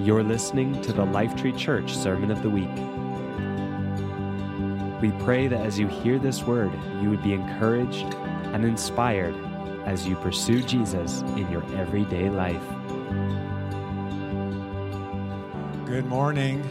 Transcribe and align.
You're 0.00 0.22
listening 0.22 0.80
to 0.82 0.92
the 0.92 1.04
Lifetree 1.04 1.58
Church 1.58 1.96
Sermon 1.96 2.30
of 2.30 2.42
the 2.42 2.50
Week. 2.50 2.68
We 5.02 5.10
pray 5.24 5.48
that 5.48 5.66
as 5.66 5.78
you 5.78 5.88
hear 5.88 6.18
this 6.18 6.44
word, 6.44 6.72
you 7.02 7.10
would 7.10 7.22
be 7.22 7.32
encouraged 7.32 8.14
and 8.54 8.64
inspired 8.64 9.34
as 9.84 10.06
you 10.06 10.16
pursue 10.16 10.62
Jesus 10.62 11.22
in 11.36 11.50
your 11.50 11.64
everyday 11.76 12.30
life. 12.30 12.62
Good 15.86 16.06
morning. 16.06 16.62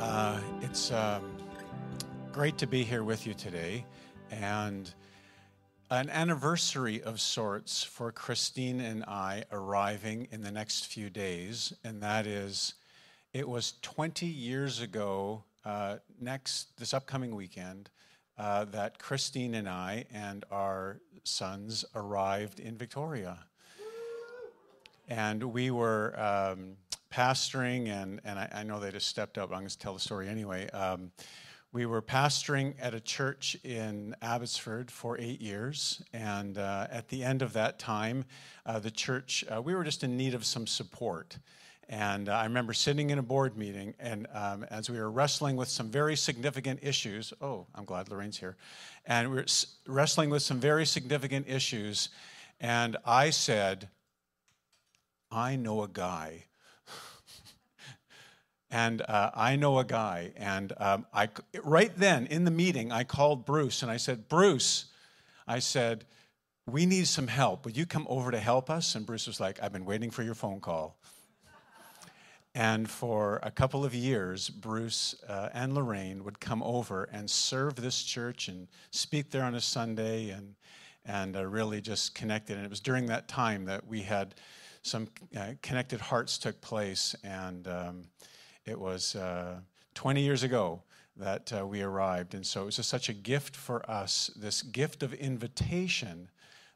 Uh, 0.00 0.40
it's 0.60 0.90
um, 0.90 1.22
great 2.32 2.58
to 2.58 2.66
be 2.66 2.84
here 2.84 3.04
with 3.04 3.26
you 3.26 3.34
today, 3.34 3.84
and 4.30 4.92
an 5.90 6.10
anniversary 6.10 7.02
of 7.02 7.20
sorts 7.20 7.82
for 7.82 8.12
Christine 8.12 8.80
and 8.80 9.04
I 9.04 9.44
arriving 9.50 10.28
in 10.30 10.42
the 10.42 10.50
next 10.50 10.86
few 10.86 11.08
days, 11.08 11.72
and 11.82 12.02
that 12.02 12.26
is 12.26 12.74
it 13.32 13.48
was 13.48 13.74
20 13.82 14.26
years 14.26 14.80
ago, 14.80 15.44
uh, 15.64 15.96
next, 16.20 16.76
this 16.78 16.92
upcoming 16.92 17.34
weekend, 17.34 17.90
uh, 18.38 18.64
that 18.66 18.98
Christine 18.98 19.54
and 19.54 19.68
I 19.68 20.04
and 20.12 20.44
our 20.50 21.00
sons 21.24 21.84
arrived 21.94 22.60
in 22.60 22.76
Victoria. 22.76 23.38
And 25.08 25.42
we 25.42 25.70
were 25.70 26.18
um, 26.20 26.76
pastoring, 27.10 27.88
and, 27.88 28.20
and 28.24 28.38
I, 28.38 28.50
I, 28.56 28.62
know 28.62 28.78
they 28.78 28.90
just 28.90 29.08
stepped 29.08 29.38
up. 29.38 29.50
I'm 29.50 29.60
going 29.60 29.68
to 29.68 29.78
tell 29.78 29.94
the 29.94 30.00
story 30.00 30.28
anyway. 30.28 30.68
Um, 30.70 31.10
we 31.72 31.84
were 31.84 32.00
pastoring 32.00 32.74
at 32.80 32.94
a 32.94 33.00
church 33.00 33.56
in 33.62 34.16
Abbotsford 34.22 34.90
for 34.90 35.18
eight 35.18 35.40
years, 35.42 36.02
and 36.14 36.56
uh, 36.56 36.86
at 36.90 37.08
the 37.08 37.22
end 37.22 37.42
of 37.42 37.52
that 37.52 37.78
time, 37.78 38.24
uh, 38.64 38.78
the 38.78 38.90
church, 38.90 39.44
uh, 39.54 39.60
we 39.60 39.74
were 39.74 39.84
just 39.84 40.02
in 40.02 40.16
need 40.16 40.32
of 40.32 40.46
some 40.46 40.66
support. 40.66 41.36
And 41.90 42.28
uh, 42.28 42.32
I 42.32 42.44
remember 42.44 42.72
sitting 42.72 43.10
in 43.10 43.18
a 43.18 43.22
board 43.22 43.58
meeting, 43.58 43.94
and 43.98 44.26
um, 44.32 44.64
as 44.70 44.88
we 44.88 44.98
were 44.98 45.10
wrestling 45.10 45.56
with 45.56 45.68
some 45.68 45.90
very 45.90 46.16
significant 46.16 46.80
issues, 46.82 47.34
oh, 47.42 47.66
I'm 47.74 47.84
glad 47.84 48.08
Lorraine's 48.08 48.38
here, 48.38 48.56
and 49.04 49.30
we 49.30 49.36
were 49.36 49.46
wrestling 49.86 50.30
with 50.30 50.42
some 50.42 50.60
very 50.60 50.86
significant 50.86 51.48
issues, 51.48 52.08
and 52.60 52.96
I 53.04 53.28
said, 53.28 53.90
I 55.30 55.56
know 55.56 55.82
a 55.82 55.88
guy 55.88 56.44
and 58.70 59.02
uh, 59.02 59.30
I 59.34 59.56
know 59.56 59.78
a 59.78 59.84
guy. 59.84 60.32
And 60.36 60.72
um, 60.76 61.06
I, 61.12 61.28
right 61.64 61.92
then 61.96 62.26
in 62.26 62.44
the 62.44 62.50
meeting, 62.50 62.92
I 62.92 63.04
called 63.04 63.46
Bruce 63.46 63.82
and 63.82 63.90
I 63.90 63.96
said, 63.96 64.28
Bruce, 64.28 64.86
I 65.46 65.58
said, 65.58 66.04
we 66.66 66.84
need 66.84 67.06
some 67.06 67.26
help. 67.26 67.64
Would 67.64 67.76
you 67.76 67.86
come 67.86 68.06
over 68.10 68.30
to 68.30 68.38
help 68.38 68.68
us? 68.68 68.94
And 68.94 69.06
Bruce 69.06 69.26
was 69.26 69.40
like, 69.40 69.62
I've 69.62 69.72
been 69.72 69.86
waiting 69.86 70.10
for 70.10 70.22
your 70.22 70.34
phone 70.34 70.60
call. 70.60 70.98
And 72.54 72.90
for 72.90 73.38
a 73.42 73.50
couple 73.50 73.84
of 73.84 73.94
years, 73.94 74.50
Bruce 74.50 75.14
uh, 75.28 75.48
and 75.54 75.74
Lorraine 75.74 76.24
would 76.24 76.40
come 76.40 76.62
over 76.62 77.04
and 77.04 77.30
serve 77.30 77.76
this 77.76 78.02
church 78.02 78.48
and 78.48 78.66
speak 78.90 79.30
there 79.30 79.44
on 79.44 79.54
a 79.54 79.60
Sunday 79.60 80.30
and, 80.30 80.54
and 81.06 81.36
uh, 81.36 81.46
really 81.46 81.80
just 81.80 82.14
connected. 82.14 82.56
And 82.56 82.66
it 82.66 82.70
was 82.70 82.80
during 82.80 83.06
that 83.06 83.28
time 83.28 83.64
that 83.66 83.86
we 83.86 84.02
had 84.02 84.34
some 84.82 85.08
uh, 85.38 85.52
connected 85.62 86.00
hearts 86.00 86.36
took 86.36 86.60
place. 86.60 87.14
And 87.22 87.68
um, 87.68 88.04
it 88.68 88.78
was 88.78 89.16
uh, 89.16 89.60
20 89.94 90.22
years 90.22 90.42
ago 90.42 90.82
that 91.16 91.52
uh, 91.56 91.66
we 91.66 91.82
arrived. 91.82 92.34
And 92.34 92.46
so 92.46 92.62
it 92.62 92.66
was 92.66 92.76
just 92.76 92.88
such 92.88 93.08
a 93.08 93.12
gift 93.12 93.56
for 93.56 93.88
us, 93.90 94.30
this 94.36 94.62
gift 94.62 95.02
of 95.02 95.12
invitation 95.14 96.28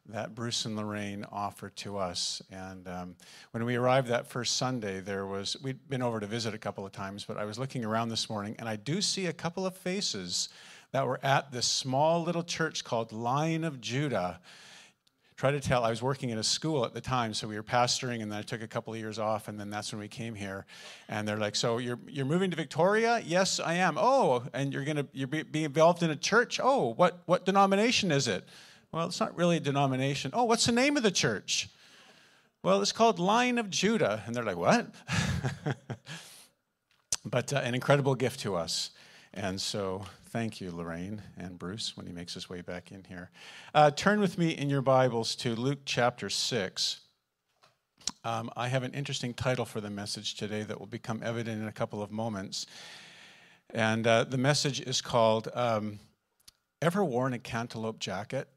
that 0.07 0.34
Bruce 0.34 0.65
and 0.65 0.77
Lorraine 0.77 1.25
offered 1.31 1.77
to 1.77 1.97
us. 1.99 2.43
And 2.51 2.89
um, 2.89 3.15
when 3.53 3.65
we 3.65 3.77
arrived 3.77 4.09
that 4.09 4.27
first 4.27 4.57
Sunday, 4.57 4.99
there 4.99 5.27
was, 5.27 5.57
we'd 5.62 5.89
been 5.89 6.03
over 6.03 6.19
to 6.19 6.27
visit 6.27 6.55
a 6.55 6.59
couple 6.59 6.84
of 6.84 6.91
times, 6.91 7.25
but 7.25 7.37
I 7.37 7.45
was 7.45 7.59
looking 7.59 7.84
around 7.84 8.09
this 8.09 8.29
morning 8.29 8.56
and 8.59 8.69
I 8.69 8.77
do 8.77 9.01
see 9.01 9.27
a 9.27 9.33
couple 9.33 9.65
of 9.65 9.77
faces 9.77 10.49
that 10.91 11.06
were 11.06 11.21
at 11.22 11.53
this 11.53 11.66
small 11.66 12.22
little 12.22 12.43
church 12.43 12.83
called 12.83 13.12
Lion 13.12 13.62
of 13.62 13.81
Judah 13.81 14.41
try 15.42 15.50
to 15.50 15.58
tell. 15.58 15.82
I 15.82 15.91
was 15.91 16.00
working 16.00 16.30
in 16.30 16.38
a 16.38 16.42
school 16.44 16.84
at 16.84 16.94
the 16.94 17.00
time, 17.00 17.34
so 17.34 17.48
we 17.48 17.56
were 17.56 17.64
pastoring, 17.64 18.22
and 18.22 18.30
then 18.30 18.38
I 18.38 18.42
took 18.42 18.62
a 18.62 18.69
couple 18.69 18.92
of 18.92 19.00
years 19.00 19.19
off, 19.19 19.48
and 19.48 19.58
then 19.58 19.70
that's 19.70 19.92
when 19.92 19.98
we 19.98 20.06
came 20.06 20.36
here. 20.36 20.66
And 21.08 21.26
they're 21.26 21.36
like, 21.36 21.56
"So 21.56 21.78
you're 21.78 21.98
you're 22.06 22.26
moving 22.26 22.53
to 22.53 22.56
Victoria?" 22.56 23.20
Yes, 23.26 23.58
I 23.58 23.75
am. 23.75 23.98
Oh, 23.98 24.44
and 24.53 24.72
you're 24.72 24.84
gonna 24.84 25.04
you're 25.12 25.26
be, 25.26 25.42
be 25.42 25.64
involved 25.64 26.04
in 26.04 26.10
a 26.10 26.16
church? 26.16 26.60
Oh, 26.62 26.94
what 26.94 27.22
what 27.26 27.44
denomination 27.44 28.12
is 28.12 28.28
it? 28.28 28.44
Well, 28.92 29.08
it's 29.08 29.19
not 29.19 29.36
really 29.36 29.56
a 29.56 29.60
denomination. 29.60 30.30
Oh, 30.32 30.44
what's 30.44 30.64
the 30.64 30.70
name 30.70 30.97
of 30.97 31.03
the 31.03 31.10
church? 31.10 31.69
Well, 32.62 32.80
it's 32.80 32.92
called 32.92 33.19
Lion 33.19 33.59
of 33.59 33.69
Judah, 33.69 34.22
and 34.24 34.36
they're 34.36 34.44
like, 34.44 34.56
"What?" 34.56 34.94
but 37.24 37.53
uh, 37.53 37.56
an 37.56 37.74
incredible 37.74 38.14
gift 38.14 38.38
to 38.41 38.54
us, 38.54 38.91
and 39.34 39.60
so 39.60 40.04
Thank 40.32 40.62
you, 40.62 40.70
Lorraine 40.70 41.20
and 41.37 41.59
Bruce, 41.59 41.94
when 41.94 42.06
he 42.06 42.12
makes 42.15 42.32
his 42.32 42.48
way 42.48 42.62
back 42.62 42.91
in 42.91 43.04
here. 43.04 43.31
Uh, 43.75 43.91
turn 43.91 44.19
with 44.19 44.38
me 44.38 44.53
in 44.53 44.70
your 44.70 44.81
Bibles 44.81 45.37
to 45.37 45.54
Luke 45.54 45.81
chapter 45.84 46.31
6. 46.31 47.00
Um, 48.25 48.50
I 48.56 48.69
have 48.69 48.82
an 48.82 48.94
interesting 48.94 49.34
title 49.34 49.66
for 49.66 49.82
the 49.82 49.91
message 49.91 50.37
today 50.37 50.62
that 50.62 50.81
will 50.81 50.87
become 50.87 51.21
evident 51.22 51.60
in 51.60 51.69
a 51.69 51.72
couple 51.72 52.03
of 52.03 52.10
moments. 52.10 52.65
And 53.75 54.06
uh, 54.06 54.25
the 54.25 54.38
message 54.38 54.81
is 54.81 55.03
called 55.03 55.48
um, 55.53 55.98
Ever 56.81 57.04
Worn 57.04 57.34
a 57.34 57.38
Cantaloupe 57.38 57.98
Jacket? 57.98 58.48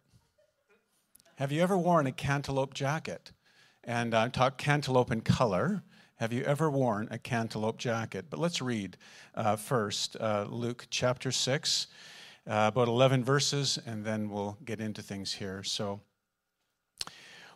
Have 1.35 1.51
you 1.51 1.61
ever 1.61 1.77
worn 1.77 2.07
a 2.07 2.13
cantaloupe 2.13 2.73
jacket? 2.73 3.33
And 3.83 4.15
I 4.15 4.27
uh, 4.27 4.29
talk 4.29 4.57
cantaloupe 4.57 5.11
in 5.11 5.19
color. 5.19 5.83
Have 6.17 6.31
you 6.31 6.43
ever 6.43 6.69
worn 6.69 7.09
a 7.11 7.17
cantaloupe 7.17 7.77
jacket? 7.77 8.27
But 8.29 8.39
let's 8.39 8.61
read 8.61 8.95
uh, 9.35 9.57
first 9.57 10.15
uh, 10.15 10.45
Luke 10.49 10.87
chapter 10.89 11.29
6, 11.29 11.87
uh, 12.47 12.71
about 12.71 12.87
11 12.87 13.25
verses, 13.25 13.77
and 13.85 14.05
then 14.05 14.29
we'll 14.29 14.57
get 14.63 14.79
into 14.79 15.01
things 15.01 15.33
here. 15.33 15.61
So, 15.61 15.99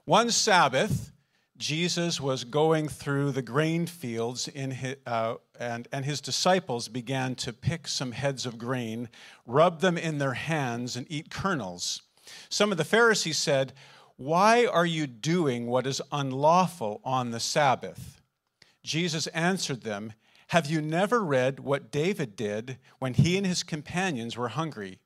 one 0.03 0.30
Sabbath, 0.30 1.14
Jesus 1.58 2.20
was 2.20 2.44
going 2.44 2.90
through 2.90 3.31
the 3.31 3.42
grain 3.42 3.86
fields 3.86 4.50
his, 4.72 4.97
uh, 5.08 5.36
and, 5.58 5.88
and 5.94 6.03
his 6.03 6.20
disciples 6.20 6.90
began 6.90 7.36
to 7.36 7.53
pick 7.53 7.88
some 7.88 8.12
heads 8.12 8.46
of 8.46 8.58
grain, 8.58 9.08
rub 9.47 9.80
them 9.80 9.97
in 9.97 10.18
their 10.18 10.34
hands, 10.34 10.97
and 10.97 11.08
eat 11.09 11.30
kernels. 11.30 12.02
Some 12.50 12.74
of 12.74 12.78
the 12.78 12.84
Pharisees 12.84 13.38
said, 13.38 13.72
Why 14.18 14.66
are 14.66 14.86
you 14.86 15.08
doing 15.08 15.68
what 15.68 15.88
is 15.88 16.02
unlawful 16.12 17.00
on 17.06 17.31
the 17.31 17.40
Sabbath? 17.40 18.19
Jesus 18.84 19.28
answered 19.28 19.81
them, 19.81 20.13
Have 20.47 20.67
you 20.67 20.81
never 20.81 21.23
read 21.23 21.59
what 21.59 21.91
David 21.91 22.35
did 22.35 22.78
when 23.00 23.13
he 23.13 23.38
and 23.38 23.45
his 23.45 23.63
companions 23.63 24.38
were 24.38 24.50
hungry? 24.50 25.00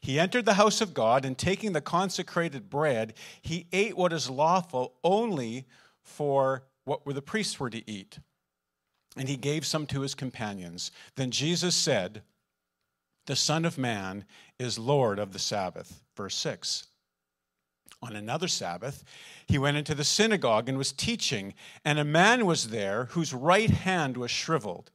He 0.00 0.18
entered 0.18 0.44
the 0.44 0.54
house 0.54 0.80
of 0.80 0.94
God, 0.94 1.24
and 1.24 1.36
taking 1.36 1.72
the 1.72 1.80
consecrated 1.80 2.70
bread, 2.70 3.14
he 3.40 3.66
ate 3.72 3.96
what 3.96 4.12
is 4.12 4.30
lawful 4.30 4.94
only 5.02 5.66
for 6.02 6.64
what 6.84 7.04
the 7.04 7.22
priests 7.22 7.58
were 7.58 7.70
to 7.70 7.90
eat. 7.90 8.18
And 9.16 9.28
he 9.28 9.36
gave 9.36 9.66
some 9.66 9.86
to 9.86 10.00
his 10.00 10.14
companions. 10.14 10.90
Then 11.16 11.30
Jesus 11.30 11.74
said, 11.74 12.22
The 13.26 13.36
Son 13.36 13.64
of 13.64 13.78
Man 13.78 14.24
is 14.58 14.78
Lord 14.78 15.18
of 15.18 15.32
the 15.32 15.38
Sabbath. 15.38 16.02
Verse 16.16 16.36
6. 16.36 16.86
On 18.02 18.16
another 18.16 18.48
Sabbath, 18.48 19.04
he 19.46 19.58
went 19.58 19.76
into 19.76 19.94
the 19.94 20.04
synagogue 20.04 20.68
and 20.68 20.76
was 20.76 20.92
teaching, 20.92 21.54
and 21.84 21.98
a 21.98 22.04
man 22.04 22.46
was 22.46 22.70
there 22.70 23.06
whose 23.06 23.32
right 23.32 23.70
hand 23.70 24.16
was 24.16 24.30
shriveled. 24.30 24.90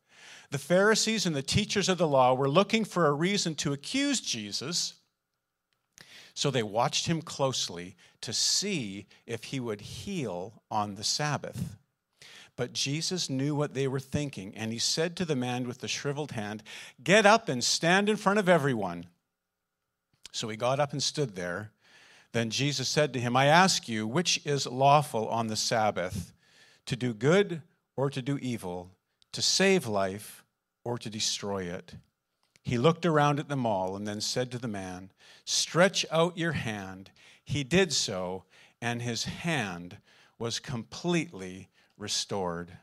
The 0.51 0.57
Pharisees 0.57 1.25
and 1.25 1.35
the 1.35 1.41
teachers 1.41 1.87
of 1.87 1.97
the 1.97 2.07
law 2.07 2.33
were 2.33 2.49
looking 2.49 2.83
for 2.83 3.07
a 3.07 3.13
reason 3.13 3.55
to 3.55 3.73
accuse 3.73 4.19
Jesus, 4.19 4.95
so 6.33 6.51
they 6.51 6.63
watched 6.63 7.07
him 7.07 7.21
closely 7.21 7.95
to 8.21 8.33
see 8.33 9.07
if 9.25 9.45
he 9.45 9.59
would 9.59 9.81
heal 9.81 10.61
on 10.69 10.95
the 10.95 11.03
Sabbath. 11.03 11.77
But 12.55 12.73
Jesus 12.73 13.29
knew 13.29 13.55
what 13.55 13.73
they 13.73 13.87
were 13.87 13.99
thinking, 13.99 14.53
and 14.55 14.71
he 14.71 14.79
said 14.79 15.15
to 15.15 15.25
the 15.25 15.35
man 15.35 15.67
with 15.67 15.79
the 15.79 15.87
shriveled 15.87 16.31
hand, 16.31 16.63
Get 17.03 17.25
up 17.25 17.49
and 17.49 17.63
stand 17.63 18.09
in 18.09 18.17
front 18.17 18.39
of 18.39 18.49
everyone. 18.49 19.07
So 20.31 20.49
he 20.49 20.57
got 20.57 20.79
up 20.79 20.91
and 20.91 21.01
stood 21.01 21.35
there. 21.35 21.71
Then 22.33 22.49
Jesus 22.49 22.87
said 22.87 23.13
to 23.13 23.19
him, 23.19 23.35
I 23.35 23.45
ask 23.45 23.87
you, 23.87 24.05
which 24.05 24.45
is 24.45 24.67
lawful 24.67 25.27
on 25.29 25.47
the 25.47 25.55
Sabbath, 25.55 26.33
to 26.85 26.95
do 26.95 27.13
good 27.13 27.61
or 27.95 28.09
to 28.09 28.21
do 28.21 28.37
evil, 28.37 28.91
to 29.31 29.41
save 29.41 29.87
life 29.87 30.43
or 30.83 30.97
to 30.97 31.09
destroy 31.09 31.63
it? 31.63 31.95
He 32.63 32.77
looked 32.77 33.05
around 33.05 33.39
at 33.39 33.47
them 33.47 33.65
all 33.65 33.95
and 33.95 34.05
then 34.05 34.19
said 34.19 34.51
to 34.51 34.57
the 34.57 34.67
man, 34.67 35.11
Stretch 35.45 36.05
out 36.11 36.37
your 36.37 36.51
hand. 36.51 37.11
He 37.45 37.63
did 37.63 37.93
so, 37.93 38.43
and 38.81 39.01
his 39.01 39.23
hand 39.23 39.97
was 40.37 40.59
completely 40.59 41.69
restored. 41.97 42.77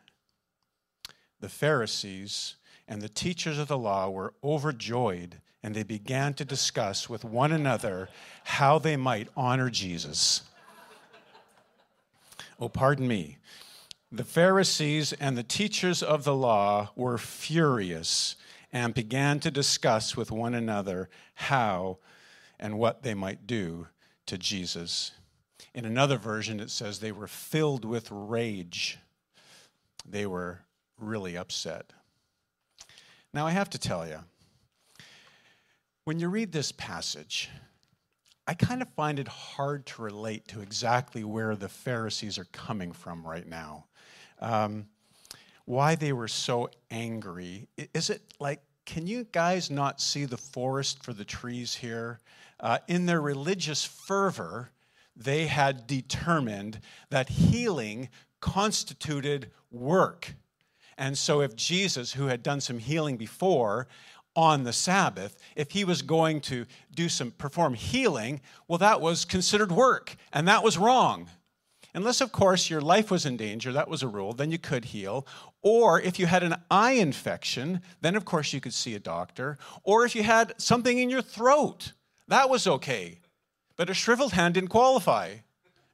The 1.40 1.50
Pharisees 1.50 2.56
and 2.87 3.01
the 3.01 3.09
teachers 3.09 3.59
of 3.59 3.69
the 3.69 3.79
law 3.79 4.11
were 4.11 4.35
overjoyed 4.43 5.41
and 5.63 5.75
they 5.75 5.83
began 5.83 6.35
to 6.35 6.45
discuss 6.45 7.09
with 7.09 7.25
one 7.25 7.51
another 7.51 8.11
how 8.45 8.79
they 8.79 8.97
might 8.97 9.29
honor 9.35 9.71
Jesus. 9.71 10.43
Oh, 12.61 12.69
pardon 12.69 13.09
me. 13.09 13.39
The 14.13 14.25
Pharisees 14.25 15.15
and 15.15 15.37
the 15.37 15.43
teachers 15.43 16.03
of 16.03 16.25
the 16.25 16.35
law 16.35 16.91
were 16.95 17.19
furious 17.19 18.37
and 18.73 18.93
began 18.93 19.41
to 19.41 19.51
discuss 19.51 20.17
with 20.17 20.31
one 20.31 20.55
another 20.55 21.09
how 21.35 21.99
and 22.61 22.79
what 22.79 23.03
they 23.03 23.15
might 23.15 23.47
do 23.47 23.89
to 24.27 24.37
Jesus. 24.37 25.13
In 25.75 25.85
another 25.85 26.19
version, 26.19 26.61
it 26.61 26.71
says 26.71 26.99
they 26.99 27.11
were 27.11 27.27
filled 27.27 27.85
with 27.85 28.09
rage. 28.11 28.99
They 30.07 30.27
were 30.27 30.61
really 30.99 31.37
upset. 31.37 31.93
Now, 33.35 33.49
I 33.49 33.51
have 33.51 33.71
to 33.71 33.79
tell 33.79 34.07
you, 34.07 34.21
when 36.05 36.21
you 36.21 36.29
read 36.29 36.53
this 36.53 36.71
passage, 36.71 37.51
I 38.47 38.55
kind 38.55 38.81
of 38.81 38.89
find 38.91 39.19
it 39.19 39.27
hard 39.27 39.87
to 39.87 40.03
relate 40.03 40.47
to 40.49 40.61
exactly 40.61 41.25
where 41.25 41.57
the 41.57 41.69
Pharisees 41.69 42.39
are 42.39 42.47
coming 42.53 42.93
from 42.93 43.27
right 43.27 43.47
now. 43.47 43.87
Um, 44.41 44.87
why 45.65 45.97
they 45.97 46.13
were 46.13 46.29
so 46.29 46.71
angry. 46.93 47.67
Is 47.93 48.09
it 48.09 48.23
like, 48.39 48.61
can 48.87 49.09
you 49.09 49.27
guys 49.33 49.69
not 49.69 50.01
see 50.01 50.27
the 50.27 50.37
forest 50.37 51.03
for 51.03 51.13
the 51.13 51.25
trees 51.25 51.75
here? 51.75 52.21
Uh, 52.61 52.79
in 52.87 53.07
their 53.07 53.21
religious 53.21 53.85
fervor, 53.85 54.71
they 55.17 55.49
had 55.49 55.89
determined 55.89 56.79
that 57.11 57.31
healing 57.31 58.11
constituted 58.41 59.51
work. 59.73 60.35
And 60.96 61.17
so, 61.17 61.41
if 61.41 61.56
Jesus, 61.56 62.12
who 62.12 62.26
had 62.26 62.43
done 62.43 62.61
some 62.61 62.79
healing 62.79 63.17
before 63.17 63.88
on 64.37 64.64
the 64.64 64.73
Sabbath, 64.73 65.38
if 65.56 65.70
he 65.70 65.85
was 65.85 66.02
going 66.02 66.41
to 66.43 66.67
do 66.94 67.08
some 67.08 67.31
perform 67.31 67.75
healing, 67.75 68.41
well, 68.69 68.79
that 68.79 69.00
was 69.00 69.25
considered 69.25 69.73
work, 69.73 70.17
and 70.32 70.46
that 70.49 70.62
was 70.62 70.79
wrong. 70.79 71.29
Unless, 71.94 72.20
of 72.20 72.32
course, 72.32 72.69
your 72.69 72.81
life 72.81 73.11
was 73.11 73.25
in 73.25 73.37
danger, 73.37 73.73
that 73.73 73.88
was 73.88 74.02
a 74.02 74.08
rule, 74.08 74.32
then 74.32 74.50
you 74.50 74.58
could 74.58 74.87
heal. 74.87 75.26
Or 75.62 76.00
if 76.00 76.19
you 76.19 76.26
had 76.26 76.43
an 76.43 76.56
eye 76.69 76.93
infection, 76.93 77.81
then 78.00 78.17
of 78.17 78.25
course 78.25 78.52
you 78.52 78.61
could 78.61 78.75
see 78.75 78.94
a 78.94 79.00
doctor. 79.00 79.58
Or 79.85 80.05
if 80.05 80.17
you 80.17 80.25
had 80.25 80.61
something 80.61 80.99
in 80.99 81.08
your 81.08 81.23
throat, 81.23 81.93
that 82.26 82.50
was 82.50 82.67
okay. 82.67 83.20
But 83.76 83.90
a 83.90 83.94
shriveled 83.94 84.32
hand 84.32 84.55
didn't 84.55 84.70
qualify. 84.70 85.37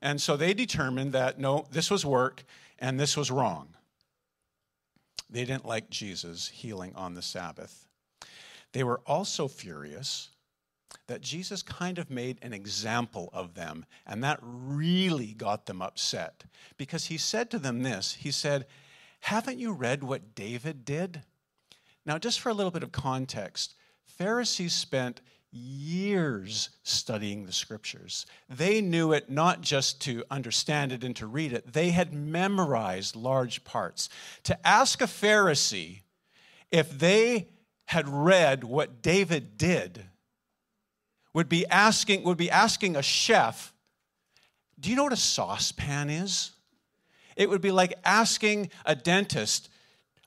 And 0.00 0.20
so 0.20 0.36
they 0.36 0.54
determined 0.54 1.12
that 1.12 1.38
no, 1.38 1.66
this 1.70 1.90
was 1.90 2.06
work 2.06 2.44
and 2.78 2.98
this 2.98 3.14
was 3.14 3.30
wrong. 3.30 3.68
They 5.30 5.44
didn't 5.44 5.66
like 5.66 5.90
Jesus 5.90 6.48
healing 6.48 6.94
on 6.94 7.14
the 7.14 7.22
Sabbath. 7.22 7.86
They 8.72 8.84
were 8.84 9.00
also 9.06 9.48
furious 9.48 10.30
that 11.06 11.20
Jesus 11.20 11.62
kind 11.62 11.98
of 11.98 12.10
made 12.10 12.38
an 12.42 12.52
example 12.52 13.30
of 13.32 13.54
them, 13.54 13.84
and 14.06 14.22
that 14.24 14.38
really 14.42 15.34
got 15.34 15.66
them 15.66 15.82
upset 15.82 16.44
because 16.76 17.06
he 17.06 17.18
said 17.18 17.50
to 17.50 17.58
them 17.58 17.82
this 17.82 18.14
He 18.14 18.30
said, 18.30 18.66
Haven't 19.20 19.58
you 19.58 19.72
read 19.72 20.02
what 20.02 20.34
David 20.34 20.84
did? 20.84 21.22
Now, 22.06 22.18
just 22.18 22.40
for 22.40 22.48
a 22.48 22.54
little 22.54 22.70
bit 22.70 22.82
of 22.82 22.92
context, 22.92 23.74
Pharisees 24.04 24.72
spent 24.72 25.20
years 25.52 26.70
studying 26.82 27.44
the 27.44 27.52
scriptures. 27.52 28.26
They 28.48 28.80
knew 28.80 29.12
it 29.12 29.30
not 29.30 29.60
just 29.60 30.00
to 30.02 30.24
understand 30.30 30.92
it 30.92 31.02
and 31.02 31.16
to 31.16 31.26
read 31.26 31.52
it, 31.52 31.72
they 31.72 31.90
had 31.90 32.12
memorized 32.12 33.16
large 33.16 33.64
parts. 33.64 34.08
To 34.44 34.66
ask 34.66 35.00
a 35.00 35.06
Pharisee 35.06 36.02
if 36.70 36.90
they 36.98 37.48
had 37.86 38.08
read 38.08 38.62
what 38.62 39.02
David 39.02 39.58
did 39.58 40.04
would 41.32 41.48
be 41.48 41.66
asking 41.66 42.22
would 42.24 42.38
be 42.38 42.50
asking 42.50 42.96
a 42.96 43.02
chef, 43.02 43.72
"Do 44.78 44.90
you 44.90 44.96
know 44.96 45.04
what 45.04 45.12
a 45.12 45.16
saucepan 45.16 46.10
is?" 46.10 46.52
It 47.36 47.48
would 47.48 47.60
be 47.60 47.72
like 47.72 47.94
asking 48.04 48.70
a 48.84 48.94
dentist, 48.94 49.68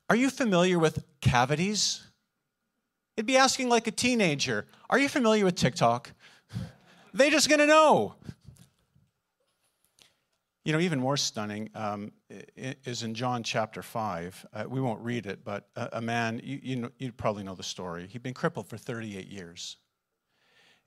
"Are 0.09 0.15
you 0.15 0.29
familiar 0.29 0.79
with 0.79 1.05
cavities?" 1.21 2.01
It'd 3.15 3.27
be 3.27 3.37
asking 3.37 3.69
like 3.69 3.87
a 3.87 3.91
teenager, 3.91 4.65
Are 4.89 4.97
you 4.97 5.09
familiar 5.09 5.45
with 5.45 5.55
TikTok? 5.55 6.11
They're 7.13 7.29
just 7.29 7.49
gonna 7.49 7.67
know. 7.67 8.15
You 10.65 10.71
know, 10.71 10.79
even 10.79 10.99
more 10.99 11.17
stunning 11.17 11.69
um, 11.75 12.13
is 12.55 13.03
in 13.03 13.13
John 13.13 13.43
chapter 13.43 13.81
5. 13.81 14.45
Uh, 14.53 14.63
we 14.69 14.79
won't 14.79 15.01
read 15.01 15.25
it, 15.25 15.43
but 15.43 15.67
a, 15.75 15.89
a 15.93 16.01
man, 16.01 16.39
you, 16.41 16.59
you, 16.63 16.75
know, 16.77 16.89
you 16.99 17.11
probably 17.11 17.43
know 17.43 17.53
the 17.53 17.63
story. 17.63 18.07
He'd 18.07 18.23
been 18.23 18.33
crippled 18.33 18.69
for 18.69 18.77
38 18.77 19.27
years. 19.27 19.75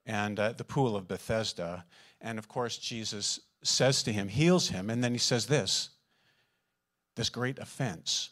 And 0.06 0.40
uh, 0.40 0.52
the 0.52 0.64
pool 0.64 0.96
of 0.96 1.06
Bethesda. 1.06 1.84
And 2.22 2.38
of 2.38 2.48
course, 2.48 2.78
Jesus 2.78 3.38
says 3.62 4.02
to 4.04 4.12
him, 4.12 4.28
heals 4.28 4.68
him, 4.68 4.88
and 4.88 5.04
then 5.04 5.12
he 5.12 5.18
says 5.18 5.46
this 5.46 5.90
this 7.16 7.30
great 7.30 7.58
offense 7.58 8.30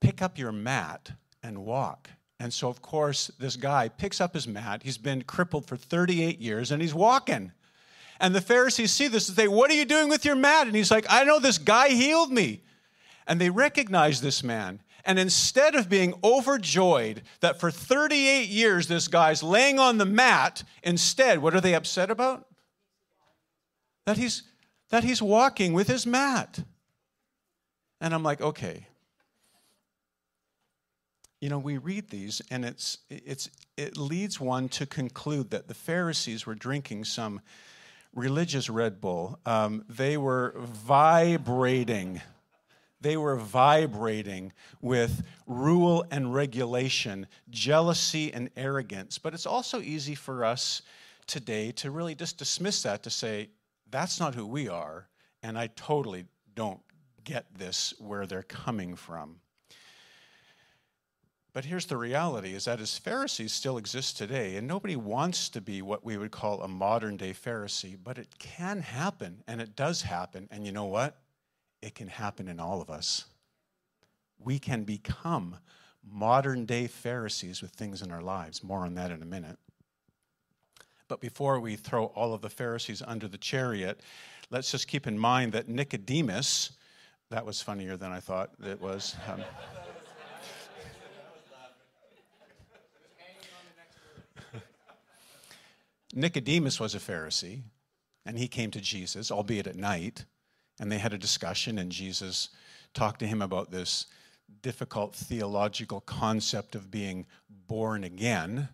pick 0.00 0.20
up 0.20 0.36
your 0.36 0.52
mat 0.52 1.12
and 1.42 1.64
walk. 1.64 2.10
And 2.42 2.52
so, 2.52 2.68
of 2.68 2.82
course, 2.82 3.30
this 3.38 3.54
guy 3.54 3.88
picks 3.88 4.20
up 4.20 4.34
his 4.34 4.48
mat. 4.48 4.82
He's 4.82 4.98
been 4.98 5.22
crippled 5.22 5.64
for 5.64 5.76
38 5.76 6.40
years 6.40 6.72
and 6.72 6.82
he's 6.82 6.92
walking. 6.92 7.52
And 8.18 8.34
the 8.34 8.40
Pharisees 8.40 8.90
see 8.90 9.06
this 9.06 9.28
and 9.28 9.36
say, 9.36 9.46
What 9.46 9.70
are 9.70 9.74
you 9.74 9.84
doing 9.84 10.08
with 10.08 10.24
your 10.24 10.34
mat? 10.34 10.66
And 10.66 10.74
he's 10.74 10.90
like, 10.90 11.06
I 11.08 11.22
know 11.22 11.38
this 11.38 11.58
guy 11.58 11.90
healed 11.90 12.32
me. 12.32 12.62
And 13.28 13.40
they 13.40 13.48
recognize 13.48 14.20
this 14.20 14.42
man. 14.42 14.80
And 15.04 15.20
instead 15.20 15.76
of 15.76 15.88
being 15.88 16.14
overjoyed 16.24 17.22
that 17.42 17.60
for 17.60 17.70
38 17.70 18.48
years 18.48 18.88
this 18.88 19.06
guy's 19.06 19.44
laying 19.44 19.78
on 19.78 19.98
the 19.98 20.04
mat, 20.04 20.64
instead, 20.82 21.38
what 21.38 21.54
are 21.54 21.60
they 21.60 21.76
upset 21.76 22.10
about? 22.10 22.48
That 24.04 24.16
he's, 24.16 24.42
that 24.90 25.04
he's 25.04 25.22
walking 25.22 25.74
with 25.74 25.86
his 25.86 26.08
mat. 26.08 26.58
And 28.00 28.12
I'm 28.12 28.24
like, 28.24 28.40
okay, 28.40 28.88
you 31.42 31.48
know, 31.48 31.58
we 31.58 31.76
read 31.76 32.08
these 32.08 32.40
and 32.52 32.64
it's, 32.64 32.98
it's, 33.10 33.50
it 33.76 33.96
leads 33.96 34.38
one 34.38 34.68
to 34.68 34.86
conclude 34.86 35.50
that 35.50 35.66
the 35.66 35.74
Pharisees 35.74 36.46
were 36.46 36.54
drinking 36.54 37.04
some 37.04 37.40
religious 38.14 38.70
Red 38.70 39.00
Bull. 39.00 39.40
Um, 39.44 39.84
they 39.88 40.16
were 40.16 40.54
vibrating. 40.56 42.20
They 43.00 43.16
were 43.16 43.34
vibrating 43.34 44.52
with 44.80 45.24
rule 45.48 46.04
and 46.12 46.32
regulation, 46.32 47.26
jealousy 47.50 48.32
and 48.32 48.48
arrogance. 48.56 49.18
But 49.18 49.34
it's 49.34 49.46
also 49.46 49.80
easy 49.80 50.14
for 50.14 50.44
us 50.44 50.82
today 51.26 51.72
to 51.72 51.90
really 51.90 52.14
just 52.14 52.38
dismiss 52.38 52.84
that, 52.84 53.02
to 53.02 53.10
say, 53.10 53.48
that's 53.90 54.20
not 54.20 54.36
who 54.36 54.46
we 54.46 54.68
are, 54.68 55.08
and 55.42 55.58
I 55.58 55.70
totally 55.74 56.26
don't 56.54 56.80
get 57.24 57.46
this 57.52 57.94
where 57.98 58.26
they're 58.28 58.44
coming 58.44 58.94
from. 58.94 59.40
But 61.52 61.66
here's 61.66 61.86
the 61.86 61.98
reality 61.98 62.54
is 62.54 62.64
that 62.64 62.80
as 62.80 62.96
Pharisees 62.96 63.52
still 63.52 63.76
exist 63.76 64.16
today, 64.16 64.56
and 64.56 64.66
nobody 64.66 64.96
wants 64.96 65.50
to 65.50 65.60
be 65.60 65.82
what 65.82 66.02
we 66.02 66.16
would 66.16 66.30
call 66.30 66.62
a 66.62 66.68
modern 66.68 67.18
day 67.18 67.34
Pharisee, 67.34 67.96
but 68.02 68.16
it 68.16 68.38
can 68.38 68.80
happen, 68.80 69.42
and 69.46 69.60
it 69.60 69.76
does 69.76 70.02
happen. 70.02 70.48
And 70.50 70.64
you 70.64 70.72
know 70.72 70.86
what? 70.86 71.18
It 71.82 71.94
can 71.94 72.08
happen 72.08 72.48
in 72.48 72.58
all 72.58 72.80
of 72.80 72.88
us. 72.88 73.26
We 74.38 74.58
can 74.58 74.84
become 74.84 75.56
modern 76.02 76.64
day 76.64 76.86
Pharisees 76.86 77.60
with 77.60 77.72
things 77.72 78.00
in 78.00 78.10
our 78.10 78.22
lives. 78.22 78.64
More 78.64 78.86
on 78.86 78.94
that 78.94 79.10
in 79.10 79.20
a 79.20 79.26
minute. 79.26 79.58
But 81.06 81.20
before 81.20 81.60
we 81.60 81.76
throw 81.76 82.06
all 82.06 82.32
of 82.32 82.40
the 82.40 82.48
Pharisees 82.48 83.02
under 83.06 83.28
the 83.28 83.36
chariot, 83.36 84.00
let's 84.50 84.70
just 84.70 84.88
keep 84.88 85.06
in 85.06 85.18
mind 85.18 85.52
that 85.52 85.68
Nicodemus, 85.68 86.72
that 87.28 87.44
was 87.44 87.60
funnier 87.60 87.98
than 87.98 88.10
I 88.10 88.20
thought 88.20 88.52
it 88.64 88.80
was. 88.80 89.14
Um, 89.28 89.42
Nicodemus 96.12 96.78
was 96.78 96.94
a 96.94 96.98
Pharisee, 96.98 97.62
and 98.26 98.38
he 98.38 98.48
came 98.48 98.70
to 98.70 98.80
Jesus, 98.80 99.30
albeit 99.30 99.66
at 99.66 99.76
night, 99.76 100.24
and 100.78 100.90
they 100.90 100.98
had 100.98 101.14
a 101.14 101.18
discussion, 101.18 101.78
and 101.78 101.90
Jesus 101.90 102.50
talked 102.94 103.20
to 103.20 103.26
him 103.26 103.40
about 103.40 103.70
this 103.70 104.06
difficult 104.60 105.14
theological 105.14 106.00
concept 106.00 106.74
of 106.74 106.90
being 106.90 107.26
born 107.48 108.04
again. 108.04 108.68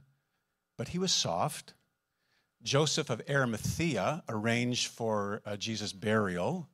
But 0.76 0.88
he 0.88 0.98
was 0.98 1.12
soft. 1.12 1.74
Joseph 2.62 3.10
of 3.10 3.22
Arimathea 3.28 4.24
arranged 4.28 4.88
for 4.88 5.40
uh, 5.46 5.56
Jesus' 5.56 5.92
burial. 5.92 6.68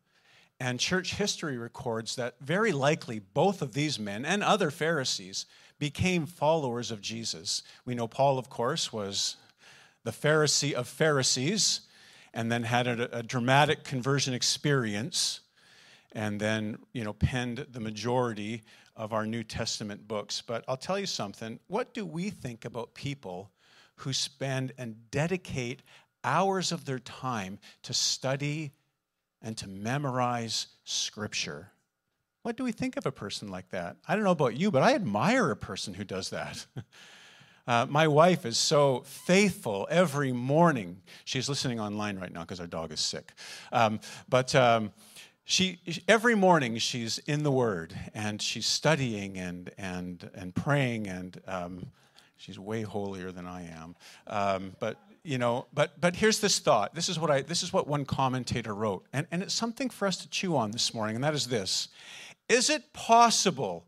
And 0.60 0.80
church 0.80 1.16
history 1.16 1.58
records 1.58 2.16
that 2.16 2.36
very 2.40 2.72
likely 2.72 3.18
both 3.18 3.60
of 3.60 3.74
these 3.74 3.98
men 3.98 4.24
and 4.24 4.42
other 4.42 4.70
Pharisees 4.70 5.46
became 5.78 6.26
followers 6.26 6.90
of 6.90 7.00
Jesus. 7.00 7.62
We 7.84 7.94
know 7.94 8.06
Paul, 8.06 8.38
of 8.38 8.48
course, 8.48 8.92
was 8.92 9.36
the 10.04 10.10
Pharisee 10.10 10.72
of 10.72 10.86
Pharisees, 10.88 11.80
and 12.32 12.50
then 12.50 12.62
had 12.64 12.86
a, 12.86 13.18
a 13.18 13.22
dramatic 13.22 13.84
conversion 13.84 14.34
experience, 14.34 15.40
and 16.12 16.40
then 16.40 16.78
you 16.92 17.04
know 17.04 17.12
penned 17.12 17.66
the 17.70 17.80
majority 17.80 18.62
of 18.96 19.12
our 19.12 19.26
New 19.26 19.42
Testament 19.42 20.06
books. 20.06 20.40
But 20.40 20.64
I'll 20.68 20.76
tell 20.76 20.98
you 20.98 21.06
something. 21.06 21.58
What 21.66 21.92
do 21.94 22.06
we 22.06 22.30
think 22.30 22.64
about 22.64 22.94
people 22.94 23.50
who 23.96 24.12
spend 24.12 24.72
and 24.78 25.10
dedicate 25.10 25.82
hours 26.24 26.72
of 26.72 26.84
their 26.84 26.98
time 26.98 27.58
to 27.82 27.92
study 27.92 28.72
and 29.42 29.56
to 29.58 29.68
memorize 29.68 30.68
Scripture. 30.84 31.70
What 32.42 32.56
do 32.56 32.64
we 32.64 32.72
think 32.72 32.96
of 32.96 33.06
a 33.06 33.12
person 33.12 33.48
like 33.48 33.70
that? 33.70 33.96
I 34.08 34.14
don't 34.14 34.24
know 34.24 34.30
about 34.30 34.56
you, 34.56 34.70
but 34.70 34.82
I 34.82 34.94
admire 34.94 35.50
a 35.50 35.56
person 35.56 35.94
who 35.94 36.04
does 36.04 36.30
that. 36.30 36.66
Uh, 37.66 37.86
my 37.88 38.06
wife 38.06 38.44
is 38.44 38.58
so 38.58 39.02
faithful 39.06 39.86
every 39.90 40.32
morning. 40.32 41.00
She's 41.24 41.48
listening 41.48 41.80
online 41.80 42.18
right 42.18 42.32
now 42.32 42.40
because 42.40 42.60
our 42.60 42.66
dog 42.66 42.92
is 42.92 43.00
sick. 43.00 43.32
Um, 43.72 44.00
but 44.28 44.54
um, 44.54 44.92
she 45.44 45.78
every 46.08 46.34
morning 46.34 46.78
she's 46.78 47.18
in 47.18 47.42
the 47.42 47.50
Word 47.50 47.94
and 48.14 48.40
she's 48.40 48.66
studying 48.66 49.38
and 49.38 49.70
and 49.78 50.30
and 50.34 50.54
praying 50.54 51.06
and 51.06 51.40
um, 51.46 51.86
she's 52.36 52.58
way 52.58 52.82
holier 52.82 53.32
than 53.32 53.46
I 53.46 53.66
am. 53.68 53.96
Um, 54.26 54.76
but 54.78 54.98
you 55.22 55.38
know, 55.38 55.66
but 55.72 55.98
but 56.00 56.16
here's 56.16 56.40
this 56.40 56.58
thought. 56.58 56.94
This 56.94 57.08
is 57.08 57.18
what 57.18 57.30
I 57.30 57.40
this 57.42 57.62
is 57.62 57.72
what 57.72 57.86
one 57.86 58.04
commentator 58.04 58.74
wrote, 58.74 59.06
and 59.12 59.26
and 59.30 59.42
it's 59.42 59.54
something 59.54 59.88
for 59.88 60.06
us 60.06 60.18
to 60.18 60.28
chew 60.28 60.56
on 60.56 60.70
this 60.70 60.92
morning, 60.92 61.14
and 61.14 61.24
that 61.24 61.34
is 61.34 61.46
this: 61.46 61.88
Is 62.48 62.68
it 62.68 62.92
possible? 62.92 63.86